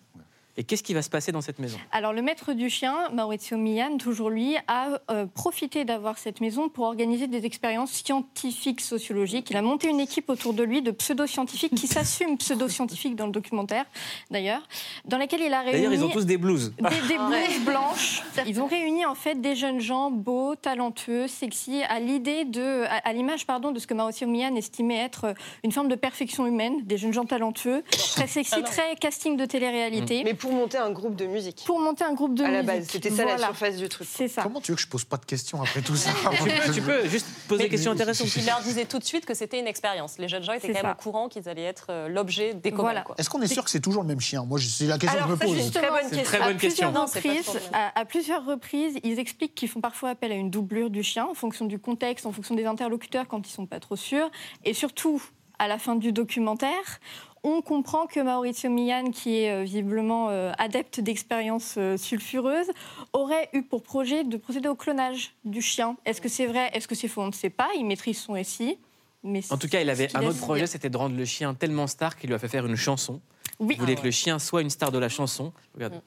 [0.57, 1.77] Et qu'est-ce qui va se passer dans cette maison?
[1.91, 6.67] Alors, le maître du chien, Maurizio Mian, toujours lui, a euh, profité d'avoir cette maison
[6.67, 9.49] pour organiser des expériences scientifiques, sociologiques.
[9.49, 13.31] Il a monté une équipe autour de lui de pseudo-scientifiques qui s'assument pseudo-scientifiques dans le
[13.31, 13.85] documentaire,
[14.29, 14.61] d'ailleurs,
[15.05, 15.77] dans laquelle il a réuni.
[15.77, 16.73] D'ailleurs, ils ont tous des blouses.
[16.77, 18.23] Des, des blouses blanches.
[18.47, 22.97] Ils ont réuni en fait des jeunes gens beaux, talentueux, sexy, à l'idée de, à,
[23.07, 25.33] à l'image pardon de ce que Mauricio Mian estimait être
[25.63, 27.83] une forme de perfection humaine, des jeunes gens talentueux,
[28.15, 30.23] très sexy, très casting de télé-réalité.
[30.23, 31.63] Mais pour monter un groupe de musique.
[31.65, 32.75] Pour monter un groupe de À la musique.
[32.79, 34.07] base, c'était ça la surface du truc.
[34.11, 34.41] C'est ça.
[34.41, 36.09] Comment tu veux que je pose pas de questions après tout ça
[36.73, 38.35] Tu peux juste poser des questions intéressantes.
[38.35, 40.17] Il leur disait tout de suite que c'était une expérience.
[40.17, 40.97] Les jeunes gens étaient quand même ça.
[40.99, 42.85] au courant qu'ils allaient être euh, l'objet des commandes.
[42.85, 43.05] Voilà.
[43.19, 44.43] Est-ce qu'on est sûr que c'est toujours le même chien?
[44.43, 45.59] Moi, c'est la question Alors, que je me pose.
[45.59, 46.93] C'est une très bonne question.
[47.73, 51.35] À plusieurs reprises, ils expliquent qu'ils font parfois appel à une doublure du chien en
[51.35, 54.29] fonction du contexte, en fonction des interlocuteurs quand ils sont pas trop sûrs,
[54.65, 55.21] et surtout
[55.59, 56.99] à la fin du documentaire.
[57.43, 62.69] On comprend que Maurizio Mian, qui est euh, visiblement euh, adepte d'expériences euh, sulfureuses,
[63.13, 65.97] aurait eu pour projet de procéder au clonage du chien.
[66.05, 66.69] Est-ce que c'est vrai?
[66.73, 67.21] Est-ce que c'est faux?
[67.21, 67.69] On ne sait pas.
[67.77, 68.77] Il maîtrise son récit.
[69.23, 71.87] Mais En tout cas, il avait un autre projet, c'était de rendre le chien tellement
[71.87, 73.21] star qu'il lui a fait faire une chanson.
[73.59, 73.75] Oui.
[73.75, 75.53] Il voulait Ah que le chien soit une star de la chanson.
[75.75, 76.01] Regarde.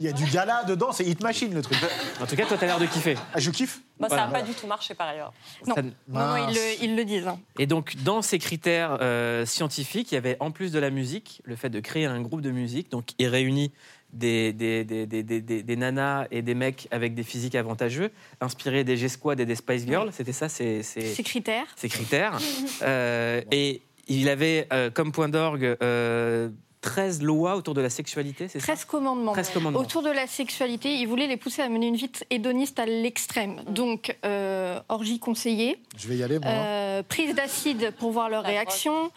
[0.00, 1.76] Il y a du gala dedans, c'est Hit Machine le truc.
[2.22, 3.16] En tout cas, toi, t'as l'air de kiffer.
[3.34, 3.80] Ah, je kiffe.
[3.98, 4.26] Bah, ça Voilà.
[4.26, 5.32] n'a pas du tout marché par ailleurs.
[5.66, 7.26] Non, Ça- non, non, ils, le, ils le disent.
[7.28, 7.38] hein.
[7.58, 11.42] Et donc, dans ces critères euh, scientifiques, il y avait en plus de la musique,
[11.44, 12.90] le fait de créer un groupe de musique.
[12.90, 13.72] Donc, il réunit
[14.14, 18.10] des, des, des, des, des- des- des nanas et des mecs avec des physiques avantageux,
[18.40, 20.08] inspirés des G-Squad et des Spice Girls.
[20.12, 21.66] C'était ça, ces, ces- Ces critères.
[21.76, 22.38] ces critères.
[22.82, 26.48] Euh, et il avait euh, comme point d'orgue euh,
[26.80, 29.32] 13 lois autour de la sexualité, c'est ça 13 commandements.
[29.32, 29.80] 13 commandements.
[29.80, 33.62] Autour de la sexualité, il voulait les pousser à mener une vie hédoniste à l'extrême.
[33.68, 36.48] Donc, euh, orgie conseillée, Je vais y aller, moi.
[36.50, 39.10] euh, prise d'acide pour voir leur réaction.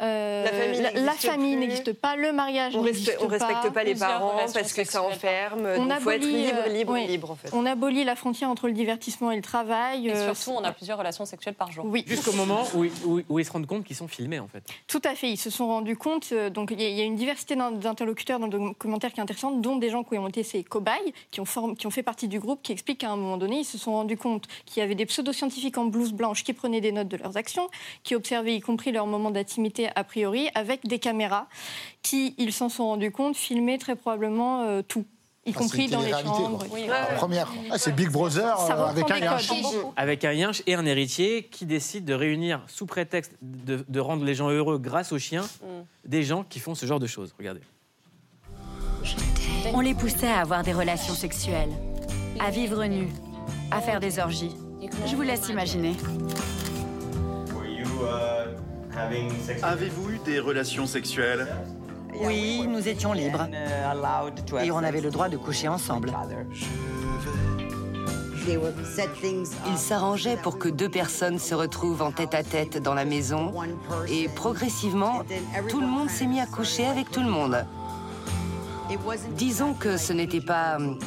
[0.00, 0.44] Euh,
[0.94, 4.84] La famille n'existe pas, le mariage n'existe respecte, on respecte pas les parents parce que
[4.84, 5.66] ça enferme.
[5.76, 7.06] On Donc, faut être abolit, libre, euh, libre, oui.
[7.06, 7.50] libre en fait.
[7.52, 10.08] On abolit la frontière entre le divertissement et le travail.
[10.08, 11.84] Et euh, surtout, on a plusieurs relations sexuelles par jour.
[11.86, 12.04] Oui.
[12.06, 14.62] Jusqu'au moment où, ils- où- où ils se rendent compte qu'ils sont filmés, en fait.
[14.86, 16.32] Tout à fait, ils se sont rendus compte.
[16.52, 19.20] donc il y, a- il y a une diversité d'in- d'interlocuteurs dans le documentaire qui
[19.20, 21.90] est intéressante, dont des gens qui ont été ces cobayes, qui ont, form- qui ont
[21.90, 24.46] fait partie du groupe, qui expliquent qu'à un moment donné, ils se sont rendus compte
[24.66, 27.68] qu'il y avait des pseudo-scientifiques en blouse blanche qui prenaient des notes de leurs actions,
[28.04, 31.46] qui observaient y compris leurs moments d'intimité a priori, avec des caméras,
[32.02, 35.04] qui, ils s'en sont rendus compte, filmaient très probablement euh, tout.
[35.46, 36.64] Y Ah, compris dans les chambres.
[36.70, 37.06] Oui, La voilà.
[37.16, 37.50] première.
[37.70, 39.38] Ah, c'est Big Brother euh, avec un.
[39.96, 44.24] Avec un yinche et un héritier qui décident de réunir, sous prétexte de, de rendre
[44.24, 45.46] les gens heureux grâce aux chiens,
[46.04, 47.34] des gens qui font ce genre de choses.
[47.38, 47.60] Regardez.
[49.72, 51.70] On les poussait à avoir des relations sexuelles,
[52.38, 53.08] à vivre nus,
[53.70, 54.54] à faire des orgies.
[55.06, 55.94] Je vous laisse imaginer.
[59.62, 61.46] Avez-vous eu des relations sexuelles?
[62.22, 63.48] Oui, nous étions libres.
[64.62, 66.12] Et on avait le droit de coucher ensemble.
[69.66, 73.52] Ils s'arrangeaient pour que deux personnes se retrouvent en tête-à-tête dans la maison
[74.08, 75.22] et progressivement,
[75.68, 77.64] tout le monde s'est mis à coucher avec tout le monde.
[79.36, 80.98] Disons que ce n'était pas hum,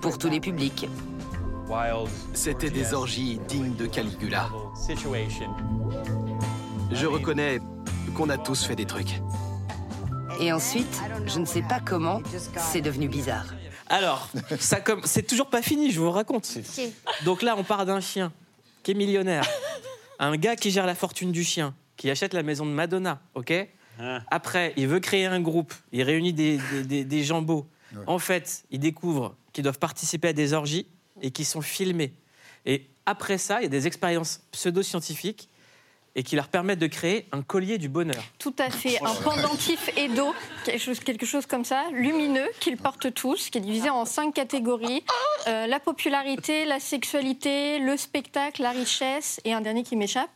[0.00, 0.88] pour tous les publics.
[2.34, 4.48] C'était des orgies dignes de Caligula.
[6.92, 7.58] Je reconnais
[8.14, 9.20] qu'on a tous fait des trucs.
[10.40, 12.20] Et ensuite, je ne sais pas comment,
[12.56, 13.46] c'est devenu bizarre.
[13.88, 14.28] Alors,
[14.58, 16.58] ça comme c'est toujours pas fini, je vous raconte.
[17.24, 18.32] Donc là, on part d'un chien
[18.82, 19.44] qui est millionnaire,
[20.18, 23.52] un gars qui gère la fortune du chien, qui achète la maison de Madonna, ok?
[24.30, 27.66] Après, il veut créer un groupe, il réunit des, des, des- des gens beaux.
[28.06, 30.86] En fait, il découvre qu'ils doivent participer à des orgies
[31.20, 32.14] et qu'ils sont filmés.
[32.64, 35.50] Et après ça, il y a des expériences pseudo-scientifiques
[36.14, 38.22] et qui leur permettent de créer un collier du bonheur.
[38.38, 40.34] Tout à fait, un pendentif Edo,
[41.04, 45.02] quelque chose, comme ça, lumineux, qu'ils portent tous, qui est divisé en cinq catégories
[45.48, 50.30] Euh, la popularité, la sexualité, le spectacle, la richesse et un dernier qui m'échappe.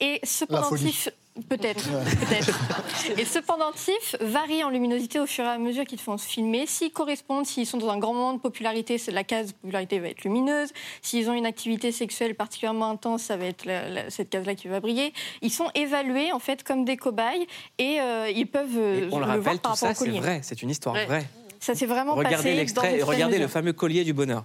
[0.00, 1.08] Et ce pendentif.
[1.48, 2.50] Peut-être, peut-être.
[3.18, 6.26] Et ce pendentif varie en luminosité au fur et à mesure qu'ils te font se
[6.26, 6.66] filmer.
[6.66, 10.08] S'ils correspondent, s'ils sont dans un grand moment de popularité, c'est la case popularité va
[10.08, 10.70] être lumineuse.
[11.02, 14.68] S'ils ont une activité sexuelle particulièrement intense, ça va être la- la- cette case-là qui
[14.68, 15.12] va briller.
[15.40, 17.46] Ils sont évalués en fait comme des cobayes
[17.78, 20.04] et euh, ils peuvent euh, Et on le voir rappelle, par tout rapport ça, au
[20.06, 21.06] c'est vrai, c'est une histoire Ouais.
[21.06, 21.26] vraie.
[21.60, 24.44] Ça s'est vraiment Regardez passé dans l'extrait regardez le fameux collier du bonheur.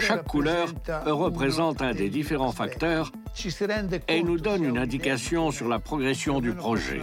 [0.00, 0.68] Chaque couleur
[1.06, 3.12] représente un des différents facteurs
[4.08, 7.00] et nous donne une indication sur la progression du projet.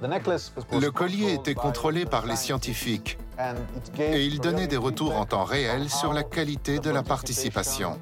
[0.00, 3.18] Le collier était contrôlé par les scientifiques
[3.98, 7.98] et il donnait des retours en temps réel sur la qualité de la participation.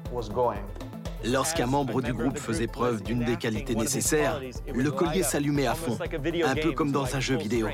[1.25, 4.39] Lorsqu'un membre du groupe faisait preuve d'une des qualités nécessaires,
[4.73, 5.97] le collier s'allumait à fond,
[6.45, 7.67] un peu comme dans un jeu vidéo.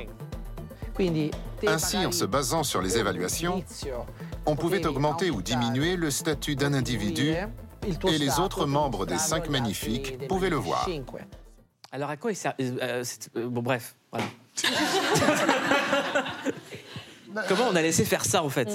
[1.66, 3.64] Ainsi, en se basant sur les évaluations,
[4.46, 7.34] on pouvait augmenter ou diminuer le statut d'un individu
[8.08, 10.88] et les autres membres des cinq magnifiques pouvaient le voir.
[11.92, 13.04] Alors à quoi il sert euh, euh,
[13.36, 14.26] euh, Bon bref, voilà.
[17.48, 18.68] Comment on a laissé faire ça en fait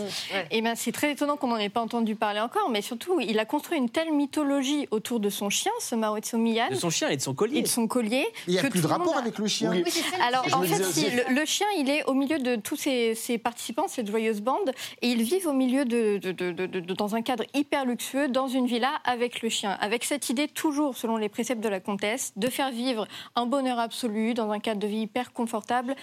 [0.52, 3.38] Eh ben, c'est très étonnant qu'on n'en ait pas entendu parler encore, mais surtout, il
[3.40, 6.70] a construit une telle mythologie autour de son chien, ce Maoetsu Miyan.
[6.70, 7.60] De son chien et de son collier.
[7.60, 8.26] Et de son collier.
[8.48, 9.72] Il n'y a plus de rapport a- avec le chien.
[9.72, 9.84] Oui.
[10.26, 13.38] Alors, en fait, si, le, le chien, il est au milieu de tous ses, ses
[13.38, 17.16] participants, cette joyeuse bande, et ils vivent au milieu de, de- de- de- de- dans
[17.16, 19.78] un cadre hyper luxueux, dans une villa avec le chien.
[19.82, 23.80] Avec cette idée, toujours selon les préceptes de la comtesse, de faire vivre un bonheur
[23.80, 25.96] absolu dans un cadre de vie hyper confortable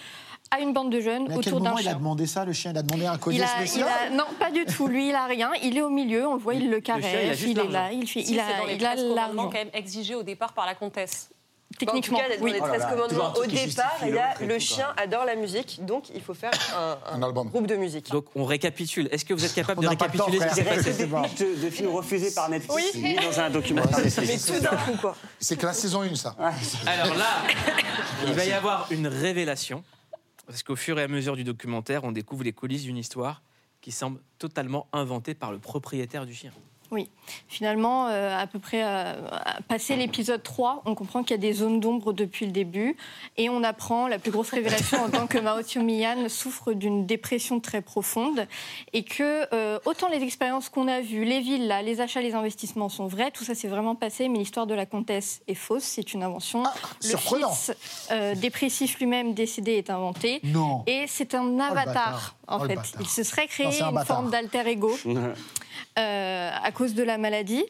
[0.51, 1.97] à une bande de jeunes Mais à quel autour d'un moment il a chien.
[1.99, 2.71] demandé ça, le chien?
[2.71, 4.87] Il a demandé un collier Il a- spécial il a- non, pas du tout.
[4.87, 5.51] Lui, il a rien.
[5.63, 6.27] Il est au milieu.
[6.27, 7.41] On le voit, il le chien, il a caresse.
[7.41, 7.71] Il, est l'argent.
[7.71, 7.91] là.
[7.91, 8.21] Il fait.
[8.23, 9.49] Si, il c'est a, dans les il a 13 commandements l'argent.
[9.49, 11.29] quand même exigés au départ par la comtesse.
[11.77, 12.53] Techniquement, en tout cas, dans oui.
[12.53, 14.87] les 13 Oh là là, toujours un commandements, au départ, il y a le chien
[14.95, 17.49] adore la musique, donc il faut faire un, un album.
[17.49, 18.09] groupe de musique.
[18.09, 19.09] Donc on récapitule.
[19.11, 21.21] Est-ce que vous êtes capable On de temps, récapituler ce qui s'est passé C'est bon.
[21.21, 23.01] de, de films refusés par Netflix Oui.
[23.01, 23.99] mis dans un documentaire.
[23.99, 25.15] Mais tout d'un coup, quoi.
[25.39, 26.35] C'est que la saison 1, ça.
[26.85, 27.25] Alors là,
[28.25, 29.83] il va y avoir une révélation.
[30.47, 33.43] Parce qu'au fur et à mesure du documentaire, on découvre les coulisses d'une histoire
[33.81, 36.51] qui semble totalement inventée par le propriétaire du chien.
[36.91, 37.09] Oui,
[37.49, 39.13] finalement, euh, à peu près euh,
[39.67, 42.95] passé l'épisode 3, on comprend qu'il y a des zones d'ombre depuis le début
[43.35, 47.59] et on apprend la plus grosse révélation en tant que Mao Mian souffre d'une dépression
[47.59, 48.47] très profonde
[48.93, 52.35] et que euh, autant les expériences qu'on a vues, les villes, là, les achats, les
[52.35, 55.83] investissements sont vrais, tout ça s'est vraiment passé, mais l'histoire de la comtesse est fausse,
[55.83, 56.63] c'est une invention.
[56.65, 56.73] Ah,
[57.03, 57.51] le surprenant.
[57.51, 57.75] fils
[58.11, 60.83] euh, dépressif lui-même décédé est inventé Non.
[60.87, 62.35] et c'est un le avatar.
[62.47, 64.15] en Oh, fait, il se serait créé Non, c'est un une bâtard.
[64.17, 64.97] forme d'alter ego
[65.99, 67.63] euh, à cause de la maladie.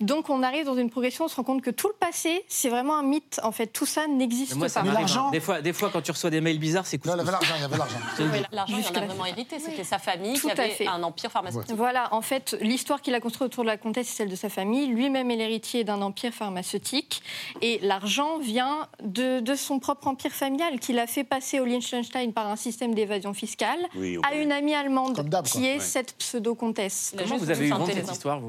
[0.00, 2.68] Donc on arrive dans une progression, on se rend compte que tout le passé, c'est
[2.68, 3.40] vraiment un mythe.
[3.42, 4.68] En fait, tout ça n'existe pas.
[4.68, 5.30] ça hein.
[5.32, 7.12] Des fois, des fois, quand tu reçois des mails bizarres, c'est cool.
[7.14, 7.98] il y avait l'argent, il y avait l'argent.
[8.20, 9.58] Oui, L'argent, il en a vraiment hérité.
[9.58, 10.86] C'était sa famille Tout qui à avait fait.
[10.86, 11.74] un empire pharmaceutique.
[11.76, 14.48] Voilà, en fait, l'histoire qu'il a construite autour de la comtesse, c'est celle de sa
[14.48, 14.86] famille.
[14.86, 17.22] Lui-même est l'héritier d'un empire pharmaceutique.
[17.60, 22.32] Et l'argent vient de, de son propre empire familial, qu'il a fait passer au Liechtenstein
[22.32, 25.68] par un système d'évasion fiscale Oui, à une amie allemande qui quoi.
[25.68, 25.80] est Ouais.
[25.80, 27.14] cette pseudo-comtesse.
[27.18, 28.48] Comment vous avez eu vent de cette histoire, vous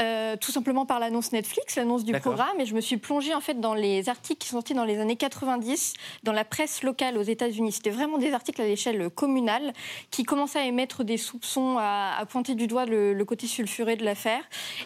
[0.00, 3.40] Euh, tout simplement par l'annonce Netflix, l'annonce du programme, et je me suis plongée en
[3.40, 7.16] fait dans les articles qui sont sortis dans les années 90 dans la presse locale
[7.18, 7.72] aux États-Unis.
[7.72, 9.72] C'était vraiment des articles à l'échelle communale
[10.10, 13.96] qui commençaient à émettre des soupçons, à, à pointer du doigt le, le côté sulfuré
[13.96, 14.42] de l'affaire.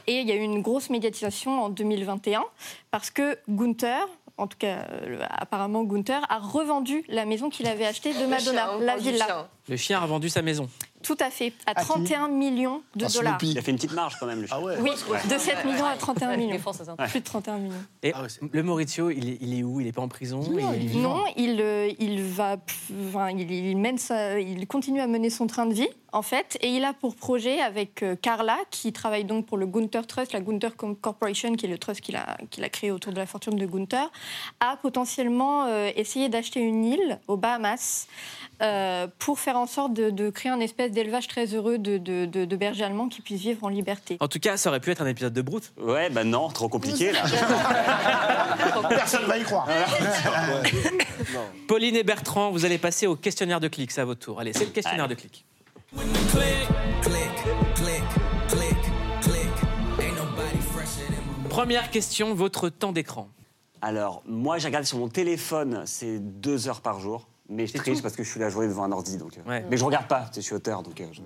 [0.07, 2.45] Et il y a eu une grosse médiatisation en 2021
[2.91, 4.07] parce que Gunther.
[4.37, 8.67] En tout cas, euh, apparemment, Gunther a revendu la maison qu'il avait achetée de Madonna,
[8.67, 9.25] chien, la villa.
[9.27, 9.49] chien.
[9.69, 10.69] Le chien a vendu sa maison.
[11.05, 13.39] Tout à fait, à À qui 31 millions de dollars.
[13.43, 14.59] Il a fait une petite marge quand même, le chien.
[14.81, 14.91] Oui,
[15.29, 16.57] de 7 millions à 31 millions.
[16.99, 17.07] Ouais.
[17.09, 17.75] Plus de 31 millions.
[18.03, 18.13] Et
[18.53, 19.81] le Maurizio, il est, il est où?
[19.81, 20.41] Il est pas en prison?
[20.51, 21.01] Il est vivant?
[21.19, 22.57] Non, il, euh, il va,
[23.09, 26.57] enfin, il, il mène sa- il continue à mener son train de vie en fait,
[26.61, 30.33] et il a pour projet avec euh, Carla, qui travaille donc pour le Gunther Trust,
[30.33, 33.27] la Gunther Corporation, qui est le trust qu'il a, qu'il a créé autour de la
[33.27, 34.09] fortune de Gunther,
[34.61, 38.07] à potentiellement euh, essayer d'acheter une île aux Bahamas.
[38.63, 42.25] euh, pour faire en sorte de, de créer un espèce d'élevage très heureux de, de,
[42.27, 44.17] de- de bergers allemands qui puissent vivre en liberté.
[44.21, 45.73] En tout cas, ça aurait pu être un épisode de Brute.
[45.81, 47.23] Ouais, bah non, trop compliqué là.
[48.89, 49.69] Personne va y croire.
[51.69, 54.41] Pauline et Bertrand, vous allez passer au questionnaire de clics à votre tour.
[54.41, 55.45] Allez, c'est le questionnaire de clics.
[61.49, 63.29] Première question, votre temps d'écran.
[63.83, 67.29] Alors, moi, j'ai regardé sur mon téléphone, c'est deux heures par jour.
[67.49, 69.19] Mais je triche tout parce que je suis la journée devant un ordi.
[69.19, 69.65] Donc, euh, Ouais.
[69.71, 71.21] Mais je regarde pas, je suis auteur, donc euh, je,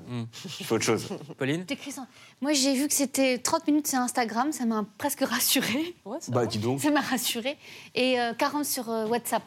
[0.49, 1.07] je fais autre chose.
[1.39, 2.07] Pauline T'écris ça.
[2.41, 5.95] Moi, j'ai vu que c'était 30 minutes sur Instagram, ça m'a presque rassurée.
[6.29, 6.81] Bah, dis donc.
[6.81, 7.57] Ça m'a rassurée.
[7.95, 9.45] Et euh, 40 sur euh, WhatsApp.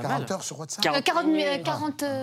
[0.00, 2.22] 40 heures sur WhatsApp Euh, 40, mi- euh, 40 euh,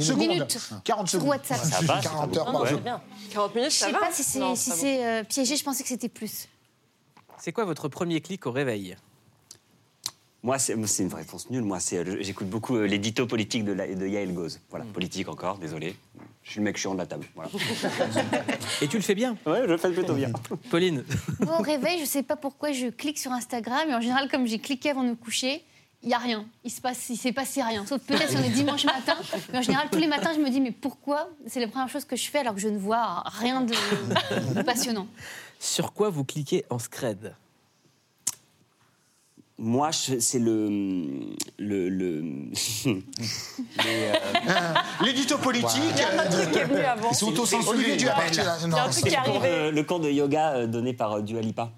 [0.00, 0.18] Secondes.
[0.18, 1.28] minutes 40 sur secondes.
[1.28, 1.58] WhatsApp.
[1.58, 2.80] Ça va, 40 heures par jour.
[3.32, 5.62] 40 minutes, Je ça sais va pas si c'est si ça c'est, euh, piégé, je
[5.62, 6.48] pensais que c'était plus.
[7.38, 8.96] C'est quoi votre premier clic au réveil?
[10.46, 11.64] Moi, c'est une réponse nulle.
[11.64, 14.60] Moi, euh, j'écoute beaucoup euh, l'édito politique de, la- de Yael Goz.
[14.70, 15.96] Voilà, politique encore, désolé.
[16.44, 17.26] Je suis le mec chiant de la table.
[17.34, 17.50] Voilà.
[18.80, 19.36] Et tu le fais bien?
[19.44, 20.30] Ouais, je le fais plutôt bien.
[20.70, 21.02] Pauline?
[21.40, 23.90] Moi, au réveil, je sais pas pourquoi je clique sur Instagram.
[23.90, 25.64] Et en général, comme j'ai cliqué avant de me coucher,
[26.04, 26.46] il n'y a rien.
[26.62, 27.84] Il se passe, il s'est passé rien.
[27.84, 29.16] Sauf peut-être si on est dimanche matin.
[29.52, 32.04] Mais en général, tous les matins, je me dis, mais pourquoi C'est la première chose
[32.04, 33.74] que je fais alors que je ne vois rien de,
[34.54, 35.08] de passionnant?
[35.58, 37.34] Sur quoi vous cliquez en scred?
[39.58, 40.68] Moi, c'est le.
[41.58, 42.22] le, le...
[42.86, 44.12] euh,
[45.02, 45.80] L'édito politique.
[45.94, 47.10] Il y a un truc qui est venu avant.
[47.10, 48.06] Ils sont tous en Olivier du
[48.90, 51.70] C'est le cours de- le camp de yoga euh, donné par euh, Dua Lipa.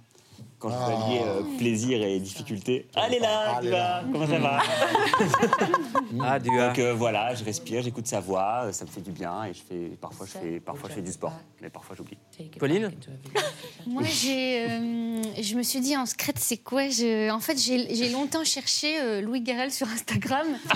[0.58, 0.86] Quand je Ah.
[0.86, 2.88] peux allier euh, plaisir et difficulté.
[2.96, 4.58] Allez là, Dua, comment ça va
[6.20, 6.38] Ah.
[6.38, 9.60] Donc euh, voilà, je respire, j'écoute sa voix, ça me fait du bien et je
[9.60, 12.18] fais parfois je fais parfois je fais du sport, mais parfois j'oublie.
[12.58, 12.90] Pauline
[13.86, 18.08] Moi, j'ai, euh, je me suis dit, en secret, c'est quoi je, En fait, j'ai
[18.10, 20.46] longtemps cherché euh, Louis Garrel sur Instagram.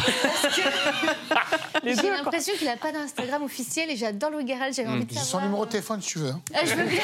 [1.28, 4.72] Parce que j'ai l'impression qu'il n'a pas d'Instagram officiel et j'adore Louis Garrel.
[4.72, 5.44] J'avais envie de J'ai son savoir.
[5.44, 6.30] numéro de téléphone si tu veux.
[6.30, 6.40] hein.
[6.54, 7.02] Ah, je veux bien.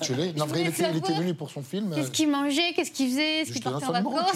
[0.00, 1.20] Tu l'as Non, Je vrai, il était, il était savoir.
[1.22, 1.94] venu pour son film.
[2.10, 4.32] Qu'est-ce qu'il mangeait Qu'est-ce qu'il faisait Est-ce Je qu'il partait en vacances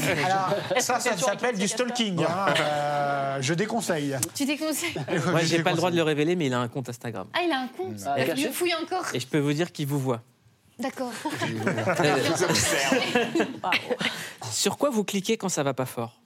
[0.81, 2.25] ça, ça s'appelle du stalking.
[2.25, 2.47] hein.
[2.61, 4.17] Euh, je déconseille.
[4.35, 4.95] Tu déconseilles
[5.31, 7.27] Moi, j'ai pas le droit de le révéler, mais il a un compte Instagram.
[7.35, 9.71] Ah, il a un compte Ah, caché le fouille encore Et je peux vous dire
[9.73, 10.23] qu'il vous voit.
[10.79, 11.13] D'accord.
[14.51, 16.21] Sur quoi vous cliquez quand ça va pas fort?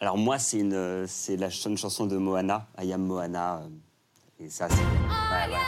[0.00, 3.62] Alors moi c'est une euh, c'est la ch- une chanson de Moana, I am Moana
[3.64, 4.82] euh, et ça c'est ouais,
[5.28, 5.58] voilà.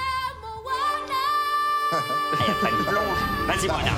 [1.93, 1.97] Ah,
[2.47, 3.47] y a pas de plonge.
[3.47, 3.93] Vas-y Moana.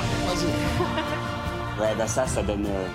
[1.80, 2.86] Ouais bah ça ça donne euh,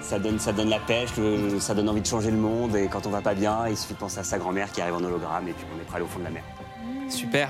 [0.00, 2.88] ça donne ça donne la pêche, le- ça donne envie de changer le monde et
[2.88, 5.02] quand on va pas bien, il suffit de penser à sa grand-mère qui arrive en
[5.04, 6.42] hologramme et puis on est prêt à aller au fond de la mer.
[7.08, 7.48] Super.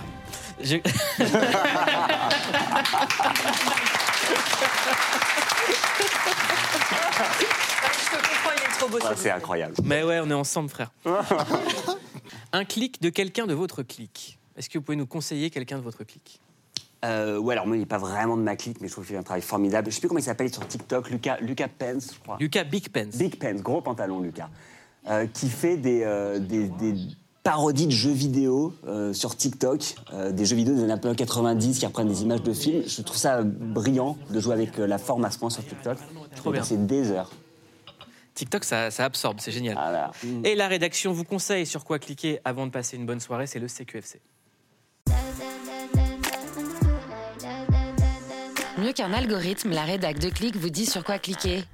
[0.61, 0.77] Je-
[6.77, 9.75] Je te comprends, il est trop Ouais, c'est incroyable.
[9.85, 10.91] Mais ouais, on est ensemble, frère.
[12.53, 14.39] un clic de quelqu'un de votre clic.
[14.57, 16.41] Est-ce que vous pouvez nous conseiller quelqu'un de votre clic
[17.05, 19.15] Euh, ouais, alors moi, il n'est pas vraiment de ma clique, mais je trouve qu'il
[19.15, 19.91] fait un travail formidable.
[19.91, 22.37] Je sais plus comment il s'appelle sur TikTok, Lucas, Lucas Pence, je crois.
[22.41, 23.17] Lucas Big Pence.
[23.17, 24.49] Big Pence, gros pantalon, Lucas.
[25.09, 26.95] Euh, qui fait des, euh, des, des
[27.45, 29.95] parodies de jeux vidéo euh, sur TikTok,
[30.33, 32.83] des jeux vidéo des années 90 qui reprennent des images de films.
[32.85, 35.99] Je trouve ça brillant de jouer avec la forme à ce point sur TikTok.
[36.35, 36.65] Trop bien.
[36.65, 37.31] C'est des heures.
[38.35, 39.77] TikTok, ça, ça absorbe, c'est génial.
[39.79, 40.11] Ah,
[40.45, 43.61] Et la rédaction vous conseille sur quoi cliquer avant de passer une bonne soirée, c'est
[43.61, 44.21] le CQFC.
[48.87, 51.65] Mieux qu'un algorithme, la rédac de Click vous dit sur quoi cliquer.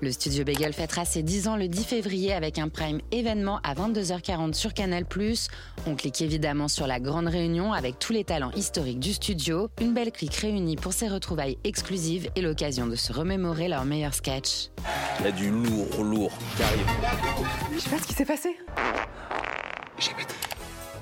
[0.00, 3.74] Le studio Bagel fêtera ses 10 ans le 10 février avec un prime événement à
[3.74, 5.04] 22h40 sur Canal+.
[5.86, 9.92] On clique évidemment sur la grande réunion avec tous les talents historiques du studio, une
[9.92, 14.70] belle clique réunie pour ses retrouvailles exclusives et l'occasion de se remémorer leurs meilleurs sketchs.
[15.20, 16.86] Il y a du lourd, lourd qui arrive.
[17.74, 18.56] Je sais pas ce qui s'est passé.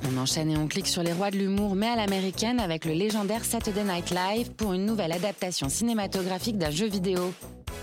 [0.09, 2.93] On enchaîne et on clique sur les rois de l'humour, mais à l'américaine avec le
[2.93, 7.33] légendaire Saturday Night Live pour une nouvelle adaptation cinématographique d'un jeu vidéo.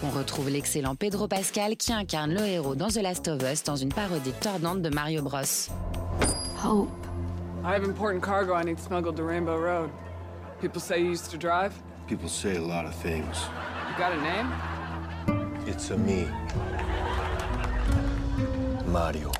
[0.03, 3.75] On retrouve l'excellent Pedro Pascal qui incarne le héros dans The Last of Us dans
[3.75, 5.69] une parodie tordante de Mario Bros.
[6.63, 6.89] Hope.
[7.63, 9.89] I have important cargo I need smuggled to Rainbow Road.
[10.61, 11.73] People say you used to drive.
[12.07, 13.37] People say a lot of things.
[13.89, 14.51] You got a name?
[15.67, 16.27] It's a me.
[18.87, 19.31] Mario.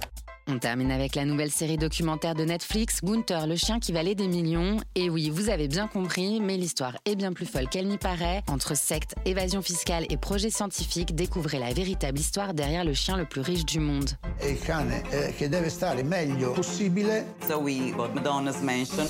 [0.50, 4.30] On termine avec la nouvelle série documentaire de Netflix, Gunther, le chien qui valait des
[4.30, 4.78] millions.
[4.96, 8.44] Et oui, vous avez bien compris, mais l'histoire est bien plus folle qu'elle n'y paraît.
[8.48, 13.26] Entre secte, évasion fiscale et projets scientifiques, découvrez la véritable histoire derrière le chien le
[13.26, 14.12] plus riche du monde.
[14.40, 17.26] È il cane eh, che deve stare meglio possibile.
[17.46, 19.06] So we got Madonna's mansion.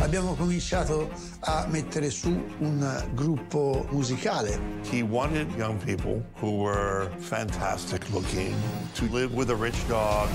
[0.00, 2.30] Abbiamo cominciato a mettere su
[2.60, 4.58] un gruppo musicale.
[4.90, 8.54] He wanted young people who were fantastic looking
[8.94, 10.28] to live with a rich dog.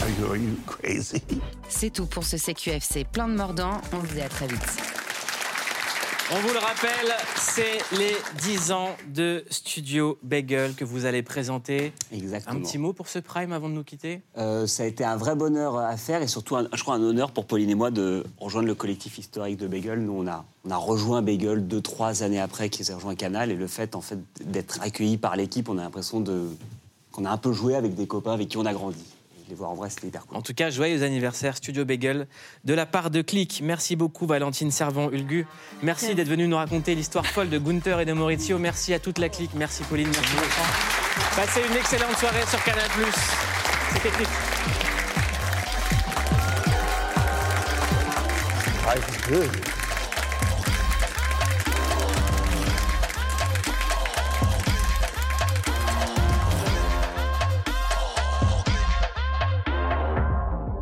[0.00, 1.22] Are you, are you crazy?
[1.68, 3.80] C'est tout pour ce CQFC plein de mordants.
[3.92, 5.03] On se dit à très vite.
[6.32, 11.92] On vous le rappelle, c'est les 10 ans de Studio Bagel que vous allez présenter.
[12.12, 12.58] Exactement.
[12.58, 14.22] Un petit mot pour ce prime avant de nous quitter?
[14.38, 17.02] Euh, ça a été un vrai bonheur à faire et surtout, un- je crois, un
[17.02, 20.00] honneur pour Pauline et moi de rejoindre le collectif historique de Bagel.
[20.00, 23.50] Nous, on a, on a rejoint Bagel deux, trois années après qu'ils aient rejoint Canal
[23.50, 26.48] et le fait, en fait, d'être accueillis par l'équipe, on a l'impression de,
[27.12, 29.04] qu'on a un peu joué avec des copains avec qui on a grandi.
[29.48, 30.38] Les voir en vrai, c'était hyper cool.
[30.38, 32.26] En tout cas, joyeux anniversaire Studio Bagel
[32.64, 33.60] de la part de Click.
[33.62, 35.46] Merci beaucoup Valentine Servant-Hulgu.
[35.82, 38.58] Merci d'être venu nous raconter l'histoire folle de Gunther et de Maurizio.
[38.58, 39.50] Merci à toute la clique.
[39.54, 41.36] Merci Pauline, merci Bertrand.
[41.36, 42.88] Passez une excellente soirée sur Canal+.
[43.92, 44.28] C'était Click.
[48.86, 49.83] Ah.